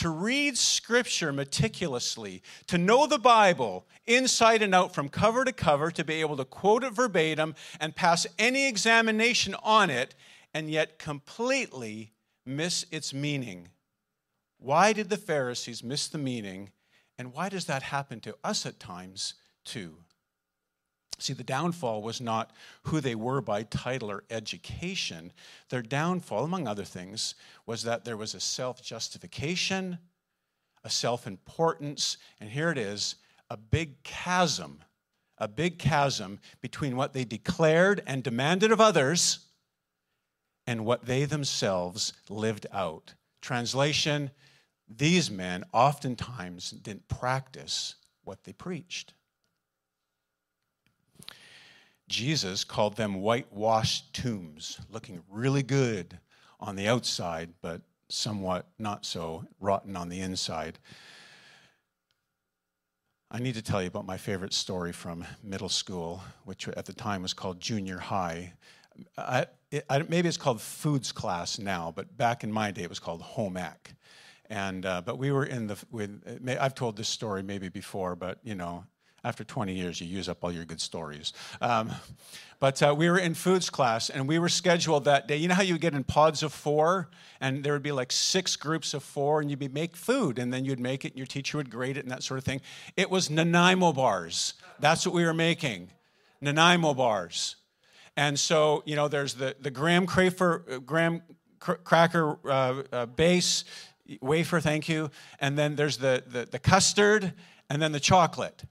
To 0.00 0.08
read 0.08 0.56
Scripture 0.56 1.30
meticulously, 1.30 2.42
to 2.66 2.78
know 2.78 3.06
the 3.06 3.18
Bible 3.18 3.86
inside 4.06 4.62
and 4.62 4.74
out 4.74 4.94
from 4.94 5.10
cover 5.10 5.44
to 5.44 5.52
cover, 5.52 5.90
to 5.90 6.02
be 6.02 6.14
able 6.22 6.38
to 6.38 6.44
quote 6.46 6.82
it 6.82 6.94
verbatim 6.94 7.54
and 7.78 7.94
pass 7.94 8.26
any 8.38 8.66
examination 8.66 9.54
on 9.62 9.90
it, 9.90 10.14
and 10.54 10.70
yet 10.70 10.98
completely 10.98 12.12
miss 12.46 12.86
its 12.90 13.12
meaning. 13.12 13.68
Why 14.56 14.94
did 14.94 15.10
the 15.10 15.18
Pharisees 15.18 15.84
miss 15.84 16.08
the 16.08 16.16
meaning, 16.16 16.70
and 17.18 17.34
why 17.34 17.50
does 17.50 17.66
that 17.66 17.82
happen 17.82 18.20
to 18.20 18.36
us 18.42 18.64
at 18.64 18.80
times 18.80 19.34
too? 19.66 19.96
See, 21.20 21.34
the 21.34 21.44
downfall 21.44 22.02
was 22.02 22.20
not 22.20 22.50
who 22.84 23.00
they 23.00 23.14
were 23.14 23.40
by 23.40 23.62
title 23.64 24.10
or 24.10 24.24
education. 24.30 25.32
Their 25.68 25.82
downfall, 25.82 26.44
among 26.44 26.66
other 26.66 26.84
things, 26.84 27.34
was 27.66 27.82
that 27.82 28.04
there 28.04 28.16
was 28.16 28.34
a 28.34 28.40
self 28.40 28.82
justification, 28.82 29.98
a 30.82 30.90
self 30.90 31.26
importance, 31.26 32.16
and 32.40 32.50
here 32.50 32.70
it 32.70 32.78
is 32.78 33.16
a 33.50 33.56
big 33.56 34.02
chasm, 34.02 34.82
a 35.36 35.48
big 35.48 35.78
chasm 35.78 36.38
between 36.60 36.96
what 36.96 37.12
they 37.12 37.24
declared 37.24 38.02
and 38.06 38.22
demanded 38.22 38.72
of 38.72 38.80
others 38.80 39.40
and 40.66 40.86
what 40.86 41.04
they 41.04 41.24
themselves 41.24 42.12
lived 42.28 42.66
out. 42.72 43.14
Translation 43.42 44.30
These 44.88 45.30
men 45.30 45.64
oftentimes 45.72 46.70
didn't 46.70 47.08
practice 47.08 47.96
what 48.24 48.44
they 48.44 48.52
preached. 48.52 49.12
Jesus 52.10 52.64
called 52.64 52.96
them 52.96 53.22
whitewashed 53.22 54.12
tombs, 54.12 54.80
looking 54.90 55.22
really 55.30 55.62
good 55.62 56.18
on 56.58 56.74
the 56.74 56.88
outside, 56.88 57.50
but 57.62 57.82
somewhat 58.08 58.66
not 58.80 59.06
so 59.06 59.44
rotten 59.60 59.96
on 59.96 60.08
the 60.08 60.20
inside. 60.20 60.80
I 63.30 63.38
need 63.38 63.54
to 63.54 63.62
tell 63.62 63.80
you 63.80 63.86
about 63.86 64.06
my 64.06 64.16
favorite 64.16 64.52
story 64.52 64.90
from 64.90 65.24
middle 65.40 65.68
school, 65.68 66.20
which 66.44 66.66
at 66.66 66.84
the 66.84 66.92
time 66.92 67.22
was 67.22 67.32
called 67.32 67.60
junior 67.60 67.98
high. 67.98 68.54
I, 69.16 69.46
it, 69.70 69.86
I, 69.88 70.00
maybe 70.00 70.26
it's 70.26 70.36
called 70.36 70.60
foods 70.60 71.12
class 71.12 71.60
now, 71.60 71.92
but 71.94 72.16
back 72.16 72.42
in 72.42 72.50
my 72.50 72.72
day 72.72 72.82
it 72.82 72.88
was 72.88 72.98
called 72.98 73.22
home 73.22 73.56
ec. 73.56 73.94
And 74.46 74.84
uh, 74.84 75.00
but 75.02 75.16
we 75.16 75.30
were 75.30 75.44
in 75.44 75.68
the. 75.68 75.80
With, 75.92 76.48
I've 76.60 76.74
told 76.74 76.96
this 76.96 77.08
story 77.08 77.44
maybe 77.44 77.68
before, 77.68 78.16
but 78.16 78.40
you 78.42 78.56
know, 78.56 78.84
after 79.22 79.44
20 79.44 79.74
years, 79.74 80.00
you 80.00 80.06
use 80.06 80.28
up 80.28 80.42
all 80.42 80.52
your 80.52 80.64
good 80.64 80.80
stories. 80.80 81.32
Um, 81.60 81.92
but 82.58 82.82
uh, 82.82 82.94
we 82.96 83.08
were 83.08 83.18
in 83.18 83.34
foods 83.34 83.70
class, 83.70 84.10
and 84.10 84.28
we 84.28 84.38
were 84.38 84.48
scheduled 84.48 85.04
that 85.04 85.28
day. 85.28 85.36
You 85.36 85.48
know 85.48 85.54
how 85.54 85.62
you 85.62 85.78
get 85.78 85.94
in 85.94 86.04
pods 86.04 86.42
of 86.42 86.52
four, 86.52 87.08
and 87.40 87.64
there 87.64 87.72
would 87.72 87.82
be 87.82 87.92
like 87.92 88.12
six 88.12 88.56
groups 88.56 88.94
of 88.94 89.02
four, 89.02 89.40
and 89.40 89.50
you'd 89.50 89.58
be 89.58 89.68
make 89.68 89.96
food, 89.96 90.38
and 90.38 90.52
then 90.52 90.64
you'd 90.64 90.80
make 90.80 91.04
it, 91.04 91.08
and 91.08 91.16
your 91.18 91.26
teacher 91.26 91.58
would 91.58 91.70
grade 91.70 91.96
it, 91.96 92.00
and 92.00 92.10
that 92.10 92.22
sort 92.22 92.38
of 92.38 92.44
thing. 92.44 92.60
It 92.96 93.10
was 93.10 93.30
Nanaimo 93.30 93.92
bars. 93.92 94.54
That's 94.78 95.06
what 95.06 95.14
we 95.14 95.24
were 95.24 95.34
making, 95.34 95.90
Nanaimo 96.40 96.94
bars. 96.94 97.56
And 98.16 98.38
so, 98.38 98.82
you 98.86 98.96
know, 98.96 99.08
there's 99.08 99.34
the 99.34 99.56
the 99.60 99.70
graham 99.70 100.06
cracker, 100.06 100.64
uh, 100.70 100.78
graham 100.78 101.22
cr- 101.58 101.72
cracker 101.74 102.38
uh, 102.46 102.82
uh, 102.92 103.06
base 103.06 103.64
wafer, 104.20 104.60
thank 104.60 104.88
you, 104.88 105.10
and 105.38 105.56
then 105.56 105.76
there's 105.76 105.98
the, 105.98 106.24
the 106.26 106.44
the 106.44 106.58
custard, 106.58 107.32
and 107.70 107.80
then 107.80 107.92
the 107.92 108.00
chocolate. 108.00 108.64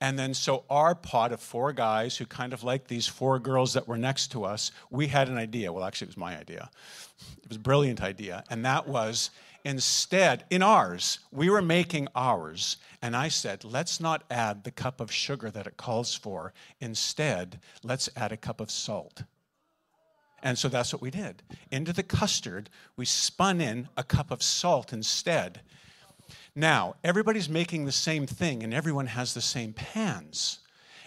And 0.00 0.16
then, 0.16 0.32
so 0.32 0.64
our 0.70 0.94
pot 0.94 1.32
of 1.32 1.40
four 1.40 1.72
guys 1.72 2.16
who 2.16 2.24
kind 2.24 2.52
of 2.52 2.62
like 2.62 2.86
these 2.86 3.08
four 3.08 3.40
girls 3.40 3.72
that 3.72 3.88
were 3.88 3.98
next 3.98 4.30
to 4.32 4.44
us, 4.44 4.70
we 4.90 5.08
had 5.08 5.28
an 5.28 5.36
idea. 5.36 5.72
Well, 5.72 5.84
actually, 5.84 6.06
it 6.06 6.10
was 6.10 6.16
my 6.16 6.38
idea. 6.38 6.70
It 7.42 7.48
was 7.48 7.56
a 7.56 7.60
brilliant 7.60 8.00
idea. 8.00 8.44
And 8.48 8.64
that 8.64 8.86
was 8.86 9.30
instead, 9.64 10.44
in 10.50 10.62
ours, 10.62 11.18
we 11.32 11.50
were 11.50 11.62
making 11.62 12.06
ours. 12.14 12.76
And 13.02 13.16
I 13.16 13.26
said, 13.26 13.64
let's 13.64 14.00
not 14.00 14.22
add 14.30 14.62
the 14.62 14.70
cup 14.70 15.00
of 15.00 15.10
sugar 15.10 15.50
that 15.50 15.66
it 15.66 15.76
calls 15.76 16.14
for. 16.14 16.52
Instead, 16.80 17.58
let's 17.82 18.08
add 18.14 18.30
a 18.30 18.36
cup 18.36 18.60
of 18.60 18.70
salt. 18.70 19.24
And 20.44 20.56
so 20.56 20.68
that's 20.68 20.92
what 20.92 21.02
we 21.02 21.10
did. 21.10 21.42
Into 21.72 21.92
the 21.92 22.04
custard, 22.04 22.70
we 22.96 23.04
spun 23.04 23.60
in 23.60 23.88
a 23.96 24.04
cup 24.04 24.30
of 24.30 24.44
salt 24.44 24.92
instead. 24.92 25.62
Now, 26.58 26.96
everybody's 27.04 27.48
making 27.48 27.84
the 27.84 27.92
same 27.92 28.26
thing 28.26 28.64
and 28.64 28.74
everyone 28.74 29.06
has 29.06 29.32
the 29.32 29.40
same 29.40 29.72
pans. 29.72 30.58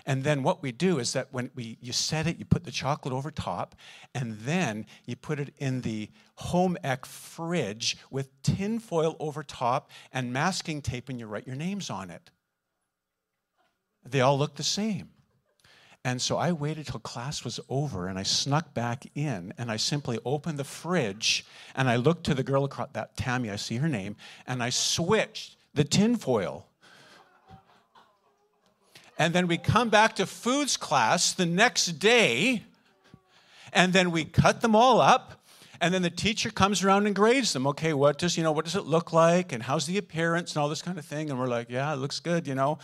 And 0.05 0.24
then 0.24 0.43
what 0.43 0.63
we 0.63 0.72
do 0.72 0.98
is 0.98 1.12
that 1.12 1.27
when 1.31 1.51
we 1.55 1.77
you 1.81 1.91
set 1.91 2.25
it, 2.25 2.39
you 2.39 2.46
put 2.46 2.63
the 2.63 2.72
chocolate 2.72 3.13
over 3.13 3.31
top, 3.31 3.75
and 4.15 4.39
then 4.39 4.86
you 5.05 5.17
put 5.17 5.41
it 5.41 5.53
in 5.58 5.81
the 5.81 6.10
home 6.36 6.77
ec 6.86 7.05
fridge 7.05 7.98
with 8.10 8.29
tin 8.43 8.79
foil 8.79 9.17
over 9.20 9.43
top 9.43 9.91
and 10.13 10.31
masking 10.31 10.81
tape, 10.81 11.10
and 11.10 11.20
you 11.20 11.27
write 11.27 11.46
your 11.46 11.58
names 11.58 11.89
on 11.89 12.10
it. 12.10 12.31
They 14.05 14.22
all 14.22 14.39
look 14.39 14.55
the 14.55 14.63
same. 14.63 15.10
And 16.03 16.20
so 16.20 16.38
I 16.38 16.51
waited 16.51 16.88
till 16.88 17.00
class 17.00 17.43
was 17.43 17.60
over 17.70 18.08
and 18.08 18.17
I 18.17 18.24
snuck 18.24 18.74
back 18.74 19.05
in 19.13 19.53
and 19.58 19.72
I 19.72 19.77
simply 19.77 20.17
opened 20.25 20.58
the 20.58 20.63
fridge 20.63 21.46
and 21.75 21.88
I 21.88 21.98
looked 21.98 22.24
to 22.25 22.34
the 22.34 22.43
girl 22.43 22.63
across 22.65 22.89
that 22.93 23.15
Tammy, 23.15 23.51
I 23.51 23.55
see 23.55 23.77
her 23.77 23.88
name, 23.88 24.15
and 24.48 24.63
I 24.63 24.72
switched 24.72 25.58
the 25.74 25.84
tinfoil. 25.84 26.65
And 29.20 29.36
then 29.36 29.46
we 29.46 29.60
come 29.60 29.89
back 29.89 30.15
to 30.15 30.25
foods 30.25 30.77
class 30.77 31.34
the 31.34 31.46
next 31.46 32.00
day, 32.00 32.63
and 33.72 33.93
then 33.93 34.10
we 34.10 34.25
cut 34.25 34.62
them 34.62 34.75
all 34.75 35.00
up, 35.00 35.43
and 35.79 35.93
then 35.93 36.01
the 36.01 36.10
teacher 36.10 36.50
comes 36.50 36.84
around 36.84 37.05
and 37.05 37.15
grades 37.15 37.53
them. 37.53 37.67
Okay, 37.67 37.93
what 37.93 38.17
does 38.17 38.36
you 38.36 38.41
know? 38.41 38.51
What 38.51 38.65
does 38.65 38.75
it 38.75 38.86
look 38.86 39.13
like, 39.13 39.51
and 39.51 39.62
how's 39.62 39.86
the 39.86 40.00
appearance, 40.00 40.55
and 40.55 40.62
all 40.62 40.70
this 40.70 40.81
kind 40.81 40.98
of 40.98 41.05
thing. 41.05 41.29
And 41.29 41.38
we're 41.38 41.48
like, 41.48 41.70
yeah, 41.70 41.93
it 41.93 41.98
looks 41.98 42.20
good, 42.20 42.48
you 42.48 42.55
know. 42.55 42.79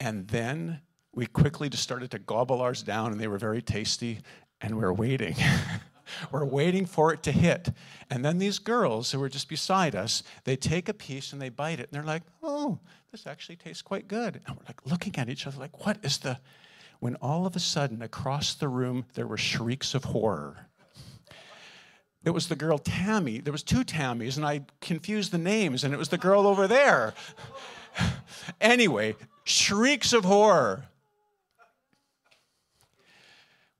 And 0.00 0.26
then 0.26 0.80
we 1.14 1.26
quickly 1.26 1.68
just 1.68 1.82
started 1.82 2.10
to 2.10 2.18
gobble 2.18 2.60
ours 2.60 2.82
down, 2.82 3.12
and 3.12 3.20
they 3.20 3.28
were 3.28 3.38
very 3.38 3.62
tasty, 3.62 4.20
and 4.60 4.76
we 4.76 4.84
are 4.84 4.92
waiting. 4.92 5.36
we're 6.32 6.44
waiting 6.44 6.86
for 6.86 7.12
it 7.12 7.22
to 7.24 7.32
hit. 7.32 7.70
And 8.10 8.24
then 8.24 8.38
these 8.38 8.58
girls 8.58 9.12
who 9.12 9.18
were 9.18 9.28
just 9.28 9.48
beside 9.48 9.94
us, 9.94 10.22
they 10.44 10.56
take 10.56 10.88
a 10.88 10.94
piece 10.94 11.32
and 11.32 11.40
they 11.40 11.48
bite 11.48 11.80
it, 11.80 11.88
and 11.88 11.92
they're 11.92 12.02
like, 12.02 12.22
oh, 12.42 12.78
this 13.12 13.26
actually 13.26 13.56
tastes 13.56 13.82
quite 13.82 14.08
good. 14.08 14.40
And 14.46 14.56
we're 14.56 14.64
like 14.66 14.84
looking 14.86 15.16
at 15.16 15.28
each 15.28 15.46
other, 15.46 15.58
like, 15.58 15.86
what 15.86 15.98
is 16.02 16.18
the. 16.18 16.38
When 17.00 17.16
all 17.16 17.44
of 17.44 17.54
a 17.54 17.60
sudden, 17.60 18.00
across 18.00 18.54
the 18.54 18.68
room, 18.68 19.04
there 19.14 19.26
were 19.26 19.36
shrieks 19.36 19.94
of 19.94 20.04
horror. 20.04 20.68
It 22.24 22.30
was 22.30 22.48
the 22.48 22.56
girl 22.56 22.78
Tammy. 22.78 23.40
There 23.40 23.52
was 23.52 23.62
two 23.62 23.84
Tammys, 23.84 24.36
and 24.38 24.46
I 24.46 24.62
confused 24.80 25.30
the 25.30 25.38
names, 25.38 25.84
and 25.84 25.92
it 25.92 25.98
was 25.98 26.08
the 26.08 26.16
girl 26.16 26.46
over 26.46 26.66
there. 26.66 27.12
anyway, 28.60 29.16
shrieks 29.44 30.14
of 30.14 30.24
horror. 30.24 30.86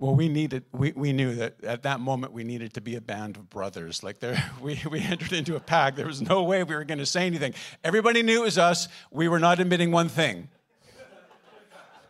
Well, 0.00 0.14
we 0.14 0.28
needed, 0.28 0.64
we, 0.72 0.92
we 0.92 1.12
knew 1.12 1.36
that 1.36 1.62
at 1.62 1.84
that 1.84 2.00
moment 2.00 2.32
we 2.32 2.42
needed 2.42 2.74
to 2.74 2.80
be 2.80 2.96
a 2.96 3.00
band 3.00 3.36
of 3.36 3.48
brothers. 3.48 4.02
Like 4.02 4.18
there, 4.18 4.42
we, 4.60 4.80
we 4.90 5.00
entered 5.00 5.32
into 5.32 5.56
a 5.56 5.60
pact. 5.60 5.96
There 5.96 6.06
was 6.06 6.20
no 6.20 6.42
way 6.42 6.62
we 6.64 6.74
were 6.74 6.84
going 6.84 6.98
to 6.98 7.06
say 7.06 7.26
anything. 7.26 7.54
Everybody 7.82 8.22
knew 8.22 8.42
it 8.42 8.44
was 8.44 8.58
us. 8.58 8.88
We 9.10 9.28
were 9.28 9.38
not 9.38 9.60
admitting 9.60 9.92
one 9.92 10.08
thing. 10.08 10.48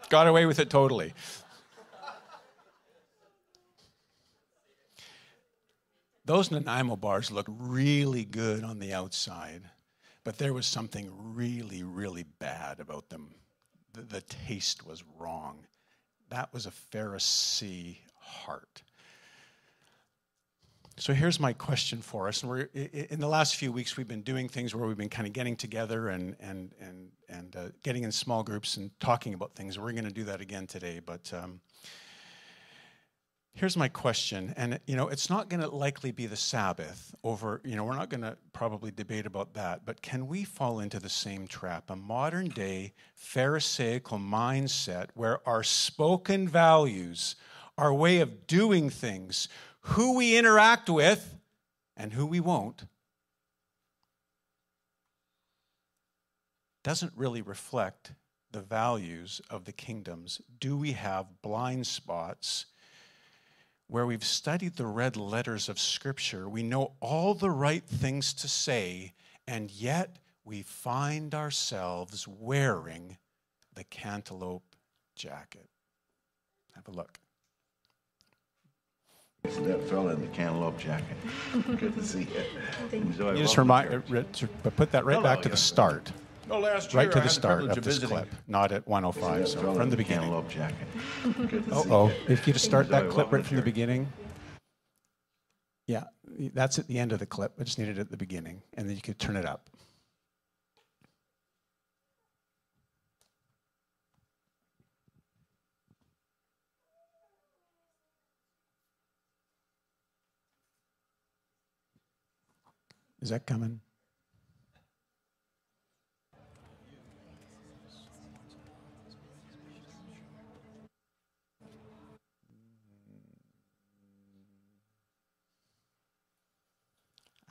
Got 0.08 0.26
away 0.26 0.46
with 0.46 0.58
it 0.58 0.70
totally. 0.70 1.14
Those 6.26 6.50
Nanaimo 6.50 6.96
bars 6.96 7.30
looked 7.30 7.50
really 7.52 8.24
good 8.24 8.64
on 8.64 8.78
the 8.78 8.94
outside, 8.94 9.62
but 10.24 10.38
there 10.38 10.54
was 10.54 10.66
something 10.66 11.10
really, 11.34 11.82
really 11.82 12.24
bad 12.38 12.80
about 12.80 13.10
them. 13.10 13.34
The, 13.92 14.02
the 14.02 14.20
taste 14.22 14.86
was 14.86 15.04
wrong. 15.18 15.66
That 16.34 16.52
was 16.52 16.66
a 16.66 16.72
Pharisee 16.90 17.98
heart. 18.18 18.82
So 20.96 21.12
here's 21.12 21.38
my 21.38 21.52
question 21.52 22.02
for 22.02 22.26
us. 22.26 22.42
And 22.42 22.50
we're 22.50 22.68
in 22.74 23.20
the 23.20 23.28
last 23.28 23.54
few 23.54 23.70
weeks 23.70 23.96
we've 23.96 24.08
been 24.08 24.22
doing 24.22 24.48
things 24.48 24.74
where 24.74 24.84
we've 24.84 24.96
been 24.96 25.08
kind 25.08 25.28
of 25.28 25.32
getting 25.32 25.54
together 25.54 26.08
and 26.08 26.34
and 26.40 26.74
and 26.80 27.12
and 27.28 27.54
uh, 27.54 27.68
getting 27.84 28.02
in 28.02 28.10
small 28.10 28.42
groups 28.42 28.76
and 28.76 28.90
talking 28.98 29.32
about 29.32 29.54
things. 29.54 29.78
We're 29.78 29.92
going 29.92 30.06
to 30.06 30.10
do 30.10 30.24
that 30.24 30.40
again 30.40 30.66
today. 30.66 30.98
But 30.98 31.32
um, 31.32 31.60
Here's 33.56 33.76
my 33.76 33.86
question, 33.86 34.52
and 34.56 34.80
you 34.84 34.96
know, 34.96 35.06
it's 35.08 35.30
not 35.30 35.48
going 35.48 35.60
to 35.60 35.68
likely 35.68 36.10
be 36.10 36.26
the 36.26 36.34
Sabbath 36.36 37.14
over, 37.22 37.60
you 37.64 37.76
know, 37.76 37.84
we're 37.84 37.94
not 37.94 38.10
going 38.10 38.22
to 38.22 38.36
probably 38.52 38.90
debate 38.90 39.26
about 39.26 39.54
that, 39.54 39.86
but 39.86 40.02
can 40.02 40.26
we 40.26 40.42
fall 40.42 40.80
into 40.80 40.98
the 40.98 41.08
same 41.08 41.46
trap, 41.46 41.88
a 41.88 41.94
modern 41.94 42.48
day 42.48 42.94
Pharisaical 43.14 44.18
mindset 44.18 45.10
where 45.14 45.46
our 45.48 45.62
spoken 45.62 46.48
values, 46.48 47.36
our 47.78 47.94
way 47.94 48.18
of 48.18 48.48
doing 48.48 48.90
things, 48.90 49.48
who 49.82 50.16
we 50.16 50.36
interact 50.36 50.90
with, 50.90 51.36
and 51.96 52.12
who 52.12 52.26
we 52.26 52.40
won't, 52.40 52.86
doesn't 56.82 57.12
really 57.14 57.40
reflect 57.40 58.14
the 58.50 58.60
values 58.60 59.40
of 59.48 59.64
the 59.64 59.72
kingdoms? 59.72 60.40
Do 60.58 60.76
we 60.76 60.92
have 60.92 61.40
blind 61.40 61.86
spots? 61.86 62.66
Where 63.86 64.06
we've 64.06 64.24
studied 64.24 64.76
the 64.76 64.86
red 64.86 65.16
letters 65.16 65.68
of 65.68 65.78
Scripture, 65.78 66.48
we 66.48 66.62
know 66.62 66.92
all 67.00 67.34
the 67.34 67.50
right 67.50 67.84
things 67.84 68.32
to 68.34 68.48
say, 68.48 69.12
and 69.46 69.70
yet 69.70 70.18
we 70.44 70.62
find 70.62 71.34
ourselves 71.34 72.26
wearing 72.26 73.18
the 73.74 73.84
cantaloupe 73.84 74.76
jacket. 75.16 75.68
Have 76.74 76.88
a 76.88 76.92
look. 76.92 77.18
That 79.42 79.86
fella 79.90 80.14
in 80.14 80.22
the 80.22 80.26
cantaloupe 80.28 80.78
jacket. 80.78 81.16
Good 81.76 81.94
to 81.94 82.02
see 82.02 82.26
you. 82.90 83.04
you 83.18 83.36
just 83.36 83.58
remind, 83.58 83.92
uh, 83.92 84.70
put 84.70 84.90
that 84.92 85.04
right 85.04 85.22
back 85.22 85.42
to 85.42 85.50
the 85.50 85.56
start. 85.56 86.10
No, 86.46 86.58
last 86.58 86.92
year 86.92 87.02
right 87.02 87.12
to 87.12 87.20
the 87.20 87.28
start 87.28 87.58
privilege 87.58 87.78
of 87.78 87.84
this 87.84 87.94
visiting. 87.96 88.16
clip, 88.16 88.28
not 88.46 88.70
at 88.72 88.86
105. 88.86 89.48
So 89.48 89.74
from 89.74 89.90
the 89.90 89.96
beginning. 89.96 90.30
Cantaloupe 90.30 90.48
jacket. 90.50 90.86
Good 91.48 91.64
to 91.66 91.70
Oh, 91.72 91.86
oh. 91.90 92.12
If 92.28 92.46
you 92.46 92.52
just 92.52 92.64
start 92.64 92.88
that 92.90 93.08
clip 93.08 93.32
right 93.32 93.44
from 93.44 93.56
the 93.56 93.62
beginning. 93.62 94.12
Yeah, 95.86 96.04
that's 96.52 96.78
at 96.78 96.86
the 96.86 96.98
end 96.98 97.12
of 97.12 97.18
the 97.18 97.26
clip. 97.26 97.52
I 97.58 97.64
just 97.64 97.78
needed 97.78 97.98
it 97.98 98.00
at 98.02 98.10
the 98.10 98.16
beginning, 98.16 98.62
and 98.74 98.88
then 98.88 98.96
you 98.96 99.02
could 99.02 99.18
turn 99.18 99.36
it 99.36 99.46
up. 99.46 99.68
Is 113.20 113.30
that 113.30 113.46
coming? 113.46 113.80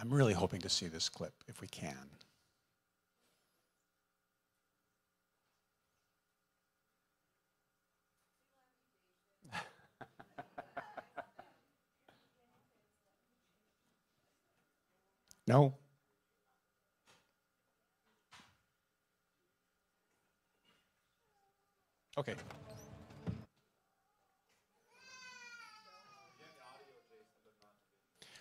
I'm 0.04 0.14
really 0.14 0.34
hoping 0.34 0.60
to 0.60 0.68
see 0.70 0.88
this 0.88 1.08
clip 1.08 1.34
if 1.48 1.62
we 1.62 1.68
can. 1.68 1.96
No? 15.48 15.74
Okay. 22.18 22.36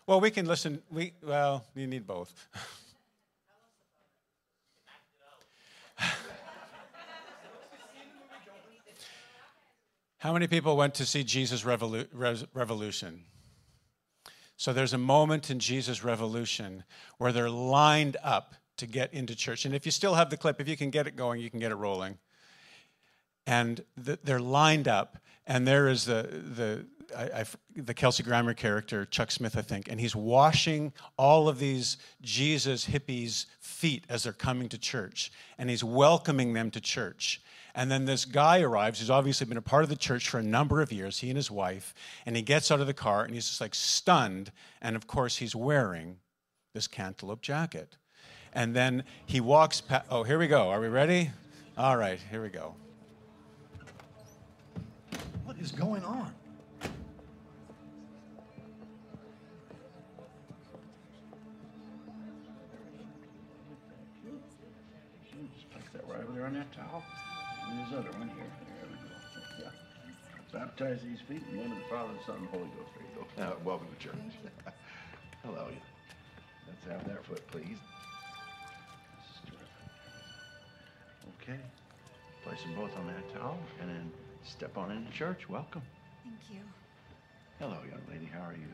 Well, 0.06 0.21
we 0.21 0.30
can 0.30 0.47
listen. 0.47 0.82
We 0.90 1.12
well, 1.23 1.64
you 1.75 1.87
need 1.87 2.06
both. 2.06 2.35
How 10.18 10.33
many 10.33 10.46
people 10.46 10.76
went 10.76 10.94
to 10.94 11.05
see 11.05 11.24
Jesus 11.24 11.64
Revolu- 11.64 12.46
Revolution? 12.55 13.24
So 14.57 14.72
there's 14.72 14.92
a 14.92 14.98
moment 14.98 15.50
in 15.50 15.59
Jesus 15.59 16.05
Revolution 16.05 16.85
where 17.18 17.33
they're 17.33 17.50
lined 17.50 18.16
up 18.22 18.55
to 18.76 18.87
get 18.87 19.12
into 19.12 19.35
church. 19.35 19.64
And 19.64 19.74
if 19.74 19.85
you 19.85 19.90
still 19.90 20.14
have 20.14 20.31
the 20.31 20.37
clip, 20.37 20.61
if 20.61 20.68
you 20.68 20.76
can 20.76 20.90
get 20.90 21.09
it 21.09 21.16
going, 21.16 21.40
you 21.40 21.50
can 21.50 21.59
get 21.59 21.72
it 21.72 21.74
rolling. 21.74 22.18
And 23.48 23.85
th- 24.05 24.20
they're 24.22 24.40
lined 24.40 24.87
up, 24.87 25.18
and 25.46 25.66
there 25.66 25.88
is 25.88 26.05
the 26.05 26.22
the 26.22 26.87
I, 27.16 27.44
the 27.74 27.94
Kelsey 27.94 28.22
Grammer 28.22 28.54
character, 28.54 29.04
Chuck 29.04 29.30
Smith, 29.30 29.56
I 29.56 29.62
think, 29.62 29.88
and 29.90 30.00
he's 30.00 30.16
washing 30.16 30.92
all 31.16 31.48
of 31.48 31.58
these 31.58 31.96
Jesus 32.20 32.86
hippies' 32.86 33.46
feet 33.60 34.04
as 34.08 34.22
they're 34.22 34.32
coming 34.32 34.68
to 34.70 34.78
church, 34.78 35.32
and 35.58 35.68
he's 35.68 35.84
welcoming 35.84 36.52
them 36.52 36.70
to 36.70 36.80
church. 36.80 37.42
And 37.74 37.90
then 37.90 38.04
this 38.04 38.24
guy 38.24 38.60
arrives 38.60 39.00
who's 39.00 39.10
obviously 39.10 39.46
been 39.46 39.56
a 39.56 39.62
part 39.62 39.82
of 39.82 39.88
the 39.88 39.96
church 39.96 40.28
for 40.28 40.38
a 40.38 40.42
number 40.42 40.82
of 40.82 40.92
years, 40.92 41.18
he 41.20 41.28
and 41.28 41.36
his 41.36 41.50
wife, 41.50 41.94
and 42.26 42.36
he 42.36 42.42
gets 42.42 42.70
out 42.70 42.80
of 42.80 42.86
the 42.86 42.94
car 42.94 43.24
and 43.24 43.34
he's 43.34 43.48
just 43.48 43.60
like 43.60 43.74
stunned. 43.74 44.52
And 44.82 44.94
of 44.94 45.06
course, 45.06 45.38
he's 45.38 45.56
wearing 45.56 46.18
this 46.74 46.86
cantaloupe 46.86 47.40
jacket. 47.40 47.96
And 48.52 48.76
then 48.76 49.04
he 49.24 49.40
walks 49.40 49.80
past. 49.80 50.06
Oh, 50.10 50.22
here 50.22 50.38
we 50.38 50.48
go. 50.48 50.68
Are 50.68 50.80
we 50.80 50.88
ready? 50.88 51.30
All 51.78 51.96
right, 51.96 52.20
here 52.30 52.42
we 52.42 52.50
go. 52.50 52.74
What 55.44 55.56
is 55.58 55.72
going 55.72 56.04
on? 56.04 56.34
Just 65.55 65.70
place 65.70 65.85
that 65.92 66.07
right 66.09 66.22
over 66.22 66.33
there 66.33 66.46
on 66.46 66.55
that 66.55 66.70
towel. 66.72 67.02
And 67.68 67.81
this 67.81 67.92
other 67.92 68.11
one 68.18 68.28
here. 68.28 68.46
There 68.46 68.87
we 68.87 68.96
go. 69.02 69.14
Yeah. 69.59 69.70
Baptize 70.52 71.00
these 71.02 71.20
feet 71.26 71.42
in 71.50 71.57
the 71.57 71.62
name 71.62 71.72
of 71.72 71.78
the 71.78 71.85
Father, 71.90 72.12
the 72.14 72.24
Son, 72.24 72.37
and 72.37 72.46
the 72.46 72.50
Holy 72.50 72.70
Ghost. 72.78 72.90
There 72.94 73.02
you 73.02 73.14
go. 73.18 73.42
Now, 73.42 73.57
welcome 73.64 73.88
to 73.90 73.98
church. 73.98 74.14
Hello. 75.42 75.66
Let's 76.68 76.85
have 76.87 77.09
that 77.09 77.24
foot, 77.26 77.46
please. 77.50 77.78
This 79.16 79.26
is 79.26 79.38
terrific. 79.46 79.68
Okay. 81.42 81.61
Place 82.44 82.62
them 82.62 82.74
both 82.74 82.96
on 82.96 83.07
that 83.09 83.35
towel 83.35 83.59
and 83.81 83.88
then 83.88 84.11
step 84.44 84.76
on 84.78 84.90
into 84.92 85.11
church. 85.12 85.48
Welcome. 85.48 85.83
Thank 86.22 86.38
you. 86.50 86.62
Hello, 87.59 87.78
young 87.88 88.02
lady. 88.11 88.31
How 88.33 88.46
are 88.48 88.55
you? 88.55 88.68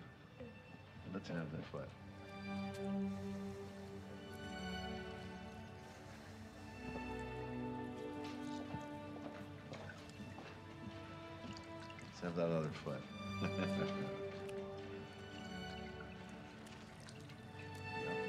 Let's 1.12 1.28
have 1.28 1.50
that 1.52 1.64
foot. 1.72 1.88
Have 12.22 12.34
that 12.34 12.48
other 12.48 12.70
foot. 12.84 13.00
Yeah, 13.42 13.48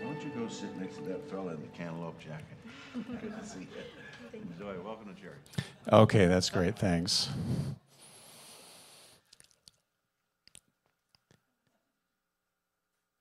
Why 0.01 0.13
don't 0.13 0.23
you 0.23 0.29
go 0.29 0.47
sit 0.47 0.75
next 0.77 0.97
to 0.97 1.01
that 1.03 1.27
fella 1.29 1.55
in 1.55 1.61
the 1.61 1.67
cantaloupe 1.75 2.19
jacket? 2.19 2.57
Good 2.93 3.33
to 3.41 3.45
see 3.45 3.61
you. 3.61 4.39
Enjoy. 4.51 4.79
Welcome 4.83 5.15
to 5.15 5.19
church. 5.19 5.39
Okay, 5.91 6.27
that's 6.27 6.51
great. 6.51 6.77
Thanks. 6.77 7.29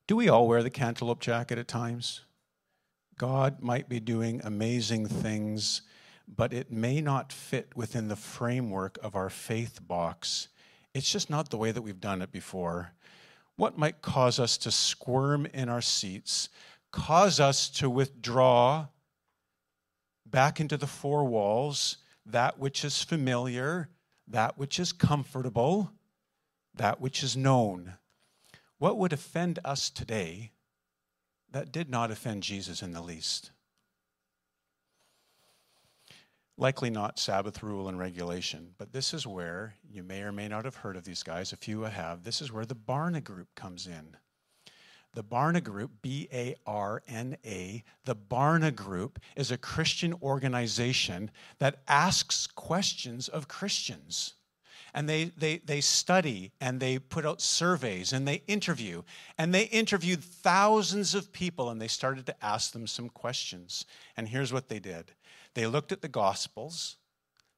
Do 0.07 0.17
we 0.17 0.29
all 0.29 0.47
wear 0.47 0.63
the 0.63 0.71
cantaloupe 0.71 1.21
jacket 1.21 1.59
at 1.59 1.69
times? 1.69 2.23
God 3.17 3.63
might 3.63 3.89
be 3.89 4.01
doing 4.01 4.41
amazing 4.45 5.07
things, 5.07 5.83
but 6.27 6.53
it 6.53 6.71
may 6.71 7.01
not 7.01 7.33
fit 7.33 7.75
within 7.75 8.09
the 8.09 8.17
framework 8.17 8.99
of 9.03 9.17
our 9.17 9.29
faith 9.31 9.81
box. 9.87 10.49
It's 10.95 11.11
just 11.11 11.31
not 11.31 11.51
the 11.51 11.57
way 11.57 11.73
that 11.73 11.83
we've 11.83 12.01
done 12.01 12.23
it 12.23 12.33
before. 12.33 12.93
What 13.57 13.79
might 13.79 14.03
cause 14.03 14.39
us 14.39 14.57
to 14.59 14.71
squirm 14.71 15.47
in 15.47 15.69
our 15.69 15.81
seats, 15.81 16.49
cause 16.93 17.41
us 17.41 17.69
to 17.71 17.91
withdraw 17.91 18.87
back 20.25 20.61
into 20.61 20.77
the 20.77 20.87
four 20.87 21.25
walls 21.25 21.99
that 22.25 22.59
which 22.59 22.85
is 22.85 23.03
familiar, 23.03 23.89
that 24.27 24.59
which 24.59 24.79
is 24.79 24.93
comfortable, 24.93 25.93
that 26.75 27.01
which 27.01 27.23
is 27.23 27.37
known. 27.37 27.95
What 28.79 28.99
would 28.99 29.13
offend 29.13 29.59
us 29.65 29.91
today 29.91 30.53
that 31.51 31.73
did 31.73 31.89
not 31.89 32.11
offend 32.11 32.43
Jesus 32.43 32.83
in 32.83 32.93
the 32.93 33.03
least? 33.03 33.51
Likely 36.61 36.91
not 36.91 37.21
Sabbath 37.21 37.63
rule 37.63 37.89
and 37.89 38.01
regulation, 38.01 38.75
but 38.79 38.93
this 38.93 39.15
is 39.15 39.29
where 39.29 39.75
you 39.89 40.03
may 40.03 40.23
or 40.23 40.33
may 40.33 40.49
not 40.49 40.65
have 40.65 40.75
heard 40.75 40.97
of 40.97 41.05
these 41.05 41.23
guys. 41.23 41.53
A 41.53 41.57
few 41.57 41.83
have. 41.83 42.25
This 42.25 42.43
is 42.43 42.51
where 42.51 42.67
the 42.67 42.75
Barna 42.75 43.23
Group 43.23 43.55
comes 43.55 43.87
in. 43.87 44.17
The 45.15 45.23
Barna 45.23 45.63
Group, 45.63 45.93
B 46.03 46.29
A 46.33 46.57
R 46.67 47.01
N 47.07 47.37
A, 47.47 47.85
the 48.05 48.17
Barna 48.17 48.75
Group 48.75 49.21
is 49.37 49.53
a 49.53 49.57
Christian 49.57 50.13
organization 50.21 51.31
that 51.61 51.81
asks 51.87 52.49
questions 52.49 53.29
of 53.29 53.47
Christians. 53.47 54.35
and 54.95 55.09
they, 55.09 55.25
they, 55.37 55.59
they 55.59 55.81
study 55.81 56.53
and 56.61 56.81
they 56.81 56.99
put 56.99 57.27
out 57.27 57.41
surveys 57.41 58.13
and 58.13 58.27
they 58.27 58.43
interview. 58.47 59.03
And 59.37 59.55
they 59.55 59.65
interviewed 59.65 60.23
thousands 60.23 61.15
of 61.15 61.33
people 61.33 61.71
and 61.71 61.81
they 61.81 61.89
started 61.89 62.27
to 62.27 62.45
ask 62.45 62.73
them 62.73 62.87
some 62.87 63.09
questions. 63.09 63.85
And 64.17 64.29
here's 64.29 64.53
what 64.53 64.69
they 64.69 64.79
did 64.79 65.13
they 65.59 65.67
looked 65.67 65.91
at 65.91 66.03
the 66.03 66.09
Gospels, 66.09 66.99